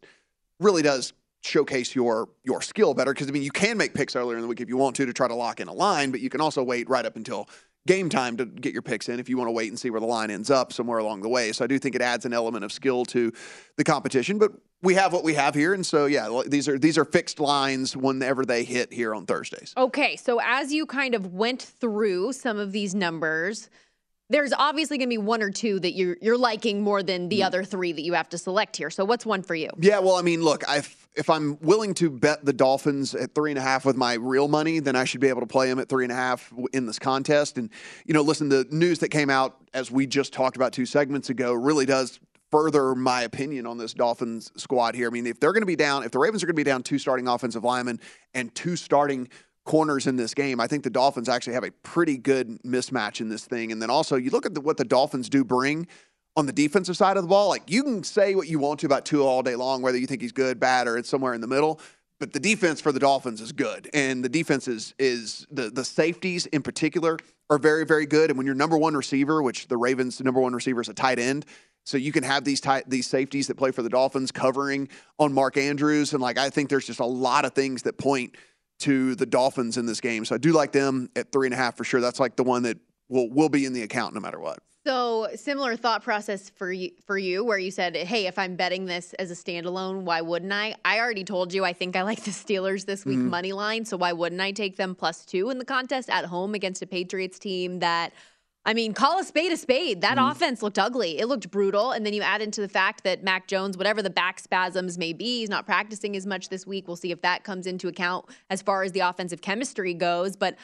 [0.60, 1.14] really does
[1.44, 4.48] showcase your your skill better because I mean you can make picks earlier in the
[4.48, 6.42] week if you want to to try to lock in a line, but you can
[6.42, 7.50] also wait right up until
[7.86, 10.00] game time to get your picks in if you want to wait and see where
[10.00, 11.52] the line ends up somewhere along the way.
[11.52, 13.34] So I do think it adds an element of skill to
[13.76, 16.98] the competition, but we have what we have here, and so yeah, these are these
[16.98, 19.74] are fixed lines whenever they hit here on Thursdays.
[19.78, 23.70] Okay, so as you kind of went through some of these numbers,
[24.30, 27.30] there's obviously going to be one or two that you're you're liking more than Mm.
[27.30, 28.90] the other three that you have to select here.
[28.90, 29.70] So what's one for you?
[29.80, 33.52] Yeah, well, I mean, look, if if I'm willing to bet the Dolphins at three
[33.52, 35.80] and a half with my real money, then I should be able to play them
[35.80, 37.58] at three and a half in this contest.
[37.58, 37.70] And
[38.06, 41.30] you know, listen, the news that came out as we just talked about two segments
[41.30, 42.20] ago really does
[42.52, 45.08] further my opinion on this Dolphins squad here.
[45.08, 46.64] I mean, if they're going to be down, if the Ravens are going to be
[46.64, 48.00] down two starting offensive linemen
[48.36, 49.28] and two starting
[49.66, 53.30] corners in this game, I think the Dolphins actually have a pretty good mismatch in
[53.30, 53.72] this thing.
[53.72, 55.88] And then also, you look at the, what the Dolphins do bring
[56.36, 57.50] on the defensive side of the ball.
[57.50, 60.08] Like you can say what you want to about Tua all day long, whether you
[60.08, 61.80] think he's good, bad, or it's somewhere in the middle.
[62.20, 65.84] But the defense for the Dolphins is good, and the defense is is the the
[65.84, 67.18] safeties in particular
[67.50, 68.30] are very very good.
[68.30, 71.20] And when your number one receiver, which the Ravens' number one receiver is a tight
[71.20, 71.46] end,
[71.84, 74.88] so you can have these tight these safeties that play for the Dolphins covering
[75.20, 78.38] on Mark Andrews, and like I think there's just a lot of things that point
[78.80, 80.24] to the Dolphins in this game.
[80.24, 82.00] So I do like them at three and a half for sure.
[82.00, 82.78] That's like the one that
[83.10, 84.60] will will be in the account no matter what.
[84.86, 88.86] So similar thought process for you for you where you said, "Hey, if I'm betting
[88.86, 92.24] this as a standalone, why wouldn't I?" I already told you I think I like
[92.24, 93.28] the Steelers this week Mm-hmm.
[93.28, 93.32] Mhm.
[93.32, 96.54] money line, so why wouldn't I take them plus 2 in the contest at home
[96.54, 98.12] against a Patriots team that
[98.66, 100.02] I mean, call a spade a spade.
[100.02, 100.32] That Mm-hmm.
[100.32, 101.20] offense looked ugly.
[101.20, 101.92] It looked brutal.
[101.92, 105.12] And then you add into the fact that Mac Jones, whatever the back spasms may
[105.12, 106.88] be, he's not practicing as much this week.
[106.88, 110.38] We'll see if that comes into account as far as the offensive chemistry goes.
[110.38, 110.56] But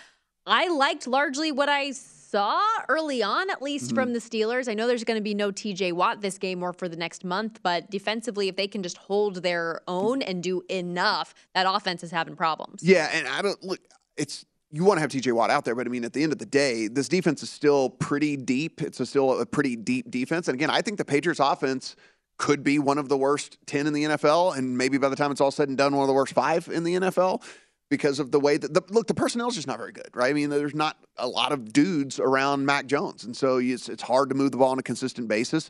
[0.45, 1.91] I liked largely what I
[2.29, 3.95] saw early on, at least Mm-hmm.
[3.95, 4.69] from the Steelers.
[4.69, 7.23] I know there's going to be no TJ Watt this game or for the next
[7.23, 12.03] month, but defensively, if they can just hold their own and do enough, that offense
[12.03, 12.83] is having problems.
[12.83, 13.79] Yeah, and I don't look.
[14.17, 16.31] It's you want to have TJ Watt out there, but I mean, at the end
[16.31, 18.81] of the day, this defense is still pretty deep.
[18.81, 20.47] It's a still a pretty deep defense.
[20.47, 21.95] And again, I think the Patriots offense
[22.37, 24.55] could be one of the worst 10 in the NFL.
[24.57, 26.67] And maybe by the time it's all said and done, one of the worst five
[26.71, 27.41] in the NFL
[27.89, 30.29] because of the way that the look, the personnel is just not very good, right?
[30.29, 33.23] I mean, there's not a lot of dudes around Mac Jones.
[33.23, 35.69] And so it's, it's hard to move the ball on a consistent basis.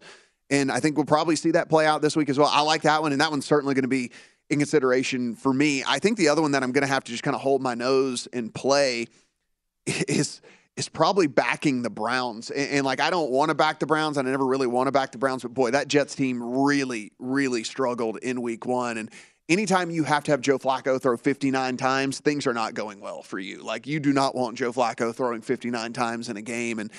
[0.50, 2.50] And I think we'll probably see that play out this week as well.
[2.52, 3.12] I like that one.
[3.12, 4.12] And that one's certainly going to be
[4.50, 5.84] in consideration for me.
[5.88, 7.62] I think the other one that I'm going to have to just kind of hold
[7.62, 9.08] my nose and play
[9.86, 10.42] is
[10.76, 12.50] is probably backing the Browns.
[12.52, 14.88] And, and like I don't want to back the Browns, and I never really want
[14.88, 18.98] to back the Browns, but boy, that Jets team really, really struggled in week one.
[18.98, 19.12] And
[19.50, 23.22] anytime you have to have Joe Flacco throw 59 times, things are not going well
[23.22, 23.62] for you.
[23.64, 26.80] Like you do not want Joe Flacco throwing 59 times in a game.
[26.80, 26.92] And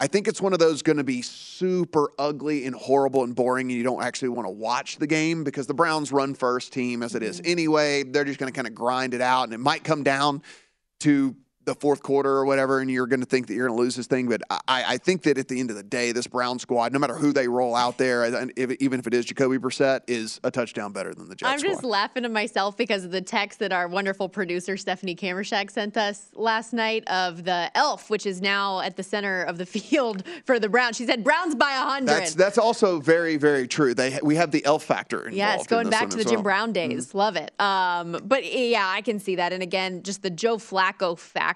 [0.00, 3.70] I think it's one of those going to be super ugly and horrible and boring,
[3.70, 7.02] and you don't actually want to watch the game because the Browns run first team
[7.02, 7.50] as it is mm-hmm.
[7.50, 8.02] anyway.
[8.02, 10.42] They're just going to kind of grind it out, and it might come down
[11.00, 11.34] to
[11.64, 13.96] the fourth quarter or whatever, and you're going to think that you're going to lose
[13.96, 14.28] this thing.
[14.28, 16.98] But I, I think that at the end of the day, this Brown squad, no
[16.98, 20.40] matter who they roll out there, and if, even if it is Jacoby Brissett, is
[20.44, 21.50] a touchdown better than the Jets.
[21.50, 25.70] I'm just laughing to myself because of the text that our wonderful producer Stephanie Kamershak
[25.70, 29.66] sent us last night of the elf, which is now at the center of the
[29.74, 30.96] field for the Browns.
[30.96, 32.08] She said Browns by a hundred.
[32.08, 33.94] That's that's also very very true.
[33.94, 35.18] They we have the elf factor.
[35.18, 36.42] Involved Yes, in going back to the Jim well.
[36.42, 37.14] Brown days.
[37.14, 37.58] Love it.
[37.60, 39.52] Um, but yeah, I can see that.
[39.52, 41.53] And again, just the Joe Flacco factor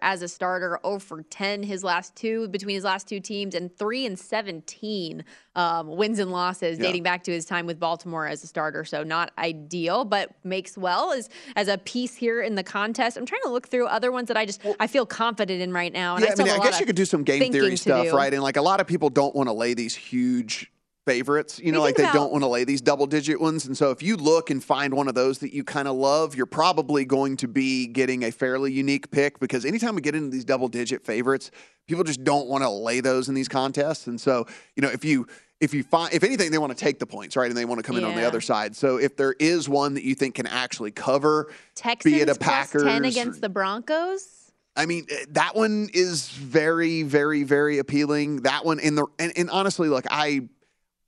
[0.00, 3.74] as a starter, 0 for 10 his last two between his last two teams, and
[3.76, 5.24] 3 and 17
[5.54, 6.86] um, wins and losses Yeah.
[6.86, 8.84] dating back to his time with Baltimore as a starter.
[8.84, 13.16] So not ideal, but makes well as as a piece here in the contest.
[13.16, 15.92] I'm trying to look through other ones that I just I feel confident in right
[15.92, 16.16] now.
[16.16, 18.32] And yeah, I, I mean, I guess you could do some game theory stuff, right?
[18.32, 20.70] And like a lot of people don't want to lay these huge
[21.08, 23.64] favorites, you know, like they don't want to lay these double digit ones.
[23.64, 26.34] And so if you look and find one of those that you kind of love,
[26.34, 30.28] you're probably going to be getting a fairly unique pick because anytime we get into
[30.28, 31.50] these double digit favorites,
[31.86, 34.06] people just don't want to lay those in these contests.
[34.06, 34.46] And so,
[34.76, 35.26] you know, if you
[35.60, 37.78] if you find if anything they want to take the points right and they want
[37.78, 40.36] to come in on the other side so if there is one that you think
[40.36, 44.38] can actually cover Texans be it a packers 10 against the Broncos.
[44.78, 48.42] I mean, eh, that one is very, very, very appealing.
[48.42, 50.48] That one in the and, and honestly, look, I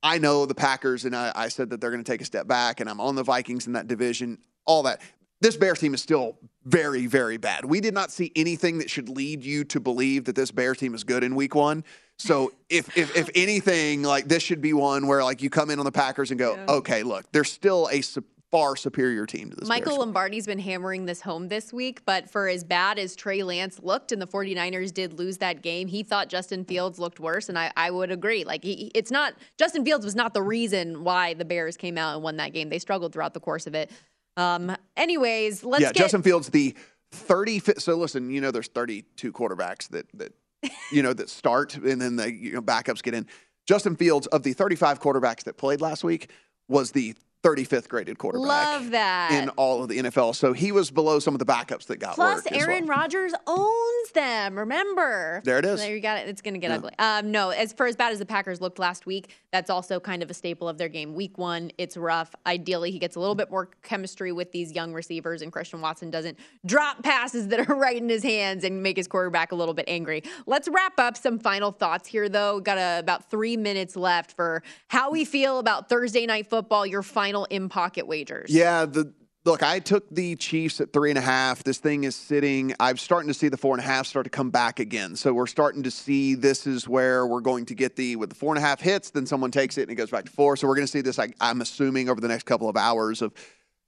[0.02, 2.46] I know the Packers, and I, I said that they're going to take a step
[2.46, 4.38] back, and I'm on the Vikings in that division.
[4.64, 5.00] All that.
[5.40, 7.64] This Bears team is still very, very bad.
[7.64, 10.94] We did not see anything that should lead you to believe that this Bears team
[10.94, 11.84] is good in Week One.
[12.18, 15.78] So if if, if anything, like this should be one where like you come in
[15.78, 18.02] on the Packers and go, okay, look, they're still a
[18.50, 19.68] far superior team to this.
[19.68, 23.42] Michael Bears Lombardi's been hammering this home this week, but for as bad as Trey
[23.42, 27.48] Lance looked and the 49ers did lose that game, he thought Justin Fields looked worse.
[27.48, 28.44] And I, I would agree.
[28.44, 32.14] Like, he, it's not, Justin Fields was not the reason why the Bears came out
[32.14, 32.68] and won that game.
[32.68, 33.90] They struggled throughout the course of it.
[34.36, 35.96] Um, anyways, let's yeah, get.
[35.96, 36.74] Justin Fields, the
[37.12, 37.60] 30.
[37.78, 40.32] So listen, you know, there's 32 quarterbacks that that
[40.92, 43.26] you know that start, and then the you know, backups get in.
[43.66, 46.30] Justin Fields, of the 35 quarterbacks that played last week,
[46.68, 49.30] was the 35th graded quarterback Love that.
[49.32, 50.34] in all of the NFL.
[50.34, 52.98] So he was below some of the backups that got Plus, Aaron well.
[52.98, 54.58] Rodgers owns them.
[54.58, 55.40] Remember?
[55.44, 55.80] There it is.
[55.80, 56.28] There you got it.
[56.28, 56.76] It's going to get Yeah.
[56.76, 56.92] ugly.
[56.98, 60.22] Um, no, as for as bad as the Packers looked last week, that's also kind
[60.22, 61.14] of a staple of their game.
[61.14, 62.34] Week one, it's rough.
[62.46, 66.10] Ideally, he gets a little bit more chemistry with these young receivers, and Christian Watson
[66.10, 69.74] doesn't drop passes that are right in his hands and make his quarterback a little
[69.74, 70.22] bit angry.
[70.46, 72.60] Let's wrap up some final thoughts here, though.
[72.60, 76.84] Got a, about three minutes left for how we feel about Thursday night football.
[76.84, 78.50] Your final in pocket wagers.
[78.50, 79.12] Yeah, the
[79.44, 81.64] look, I took the Chiefs at three and a half.
[81.64, 82.74] This thing is sitting.
[82.78, 85.16] I'm starting to see the four and a half start to come back again.
[85.16, 88.36] So we're starting to see this is where we're going to get the with the
[88.36, 90.56] four and a half hits, then someone takes it and it goes back to four.
[90.56, 91.18] So we're going to see this.
[91.18, 93.32] I, I'm assuming over the next couple of hours of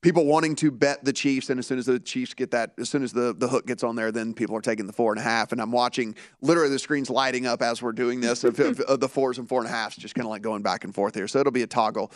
[0.03, 2.91] people wanting to bet the Chiefs, and as soon as the Chiefs get that, as
[2.91, 5.21] soon as the the hook gets on there, then people are taking the four and
[5.21, 5.53] a half.
[5.53, 9.01] And I'm watching literally the screens lighting up as we're doing this of, of, of
[9.01, 11.15] the fours and four and a halves, just kind of like going back and forth
[11.15, 11.29] here.
[11.29, 12.11] So it'll be a toggle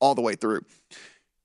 [0.00, 0.62] all the way through.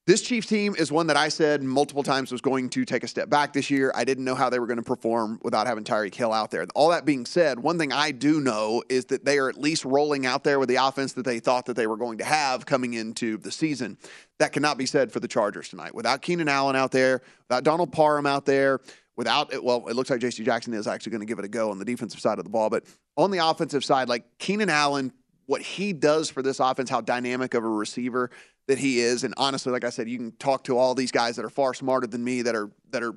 [0.06, 3.08] This Chiefs team is one that I said multiple times was going to take a
[3.08, 3.90] step back this year.
[3.92, 6.64] I didn't know how they were going to perform without having Tyreek Hill out there.
[6.76, 9.84] All that being said, one thing I do know is that they are at least
[9.84, 12.66] rolling out there with the offense that they thought that they were going to have
[12.66, 13.98] coming into the season.
[14.38, 15.92] That cannot be said for the Chargers tonight.
[15.92, 18.78] Without Keenan Allen out there, without Donald Parham out there,
[19.16, 20.44] without it, well, it looks like J.C.
[20.44, 22.50] Jackson is actually going to give it a go on the defensive side of the
[22.50, 22.84] ball, but
[23.16, 25.12] on the offensive side, like Keenan Allen,
[25.46, 28.30] what he does for this offense, how dynamic of a receiver
[28.68, 31.36] that he is, and honestly, like I said, you can talk to all these guys
[31.36, 33.14] that are far smarter than me that are that are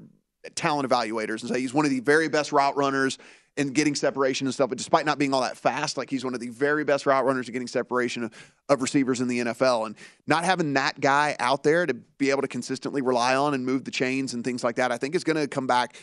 [0.56, 3.18] talent evaluators and say he's one of the very best route runners
[3.58, 4.70] and getting separation and stuff.
[4.70, 7.26] But despite not being all that fast, like he's one of the very best route
[7.26, 9.88] runners and getting separation of, of receivers in the NFL.
[9.88, 9.96] And
[10.28, 13.84] not having that guy out there to be able to consistently rely on and move
[13.84, 15.98] the chains and things like that, I think is going to come back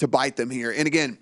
[0.00, 0.70] to bite them here.
[0.70, 1.18] And again,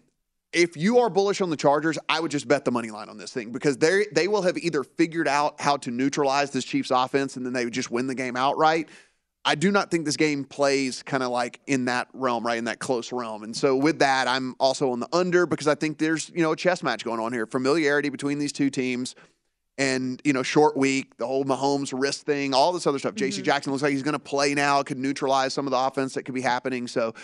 [0.53, 3.19] if you are bullish on the Chargers, I would just bet the money line on
[3.19, 6.91] this thing because they they will have either figured out how to neutralize this Chiefs
[6.91, 8.89] offense and then they would just win the game outright.
[9.45, 12.59] I do not think this game plays kind of like in that realm, right?
[12.59, 13.45] In that close realm.
[13.45, 16.51] And so with that, I'm also on the under because I think there's, you know,
[16.51, 17.47] a chess match going on here.
[17.47, 19.15] Familiarity between these two teams
[19.79, 23.15] and, you know, short week, the whole Mahomes wrist thing, all this other stuff.
[23.15, 26.15] JC Jackson looks like he's going to play now, could neutralize some of the offense
[26.15, 26.87] that could be happening.
[26.87, 27.15] So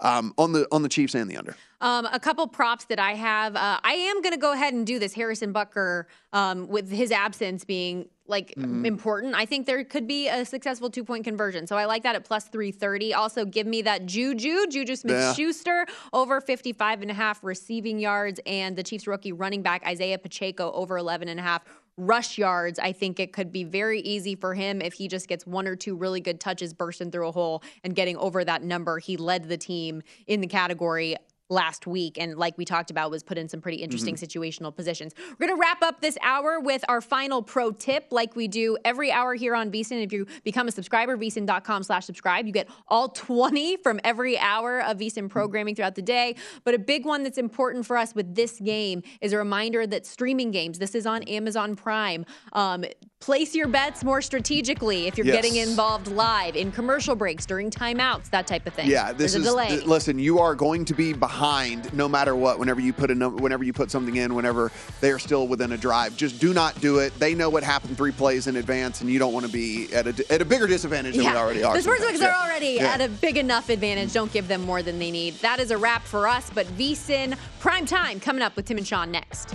[0.00, 1.56] um, on the on the Chiefs and the under.
[1.80, 3.56] Um, a couple props that I have.
[3.56, 7.10] Uh, I am going to go ahead and do this Harrison Butker um, with his
[7.12, 8.84] absence being like Mhm.
[8.86, 9.34] important.
[9.34, 11.66] I think there could be a successful two point conversion.
[11.66, 13.14] So I like that at plus 330.
[13.14, 15.32] Also, give me that Juju, Juju Smith Yeah.
[15.34, 20.18] Schuster over 55 and a half receiving yards, and the Chiefs rookie running back Isaiah
[20.18, 21.62] Pacheco over 11 and a half
[21.96, 22.78] rush yards.
[22.78, 25.76] I think it could be very easy for him if he just gets one or
[25.76, 28.98] two really good touches bursting through a hole and getting over that number.
[28.98, 31.16] He led the team in the category
[31.52, 34.40] last week and like we talked about was put in some pretty interesting Mm-hmm.
[34.40, 35.12] situational positions.
[35.38, 38.76] We're going to wrap up this hour with our final pro tip like we do
[38.84, 42.46] every hour here on vsin if you become a subscriber vsin.com slash subscribe.
[42.46, 46.36] You get all 20 from every hour of vsin programming throughout the day.
[46.64, 50.06] But a big one that's important for us with this game is a reminder that
[50.06, 52.24] streaming games this is on amazon prime
[52.54, 52.84] um,
[53.22, 55.36] place your bets more strategically if you're Yes.
[55.36, 59.34] getting involved live in commercial breaks during timeouts that type of thing Yeah, this There's
[59.36, 60.18] is a delay th- listen.
[60.18, 62.58] You are going to be behind no matter what.
[62.58, 65.70] Whenever you put a num- whenever you put something in, whenever they are still within
[65.72, 67.16] a drive, just do not do it.
[67.20, 70.06] They know what happened three plays in advance, and you don't want to be at
[70.08, 71.74] a at a bigger disadvantage than we already are.
[71.80, 72.22] The sportsbooks sometimes.
[72.22, 72.92] are already Yeah.
[72.94, 74.12] at a big enough advantage.
[74.12, 75.34] Don't give them more than they need.
[75.42, 76.50] That is a wrap for us.
[76.52, 79.54] But VSIN prime time coming up with Tim and Sean next.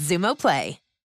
[0.01, 0.79] Xumo Play.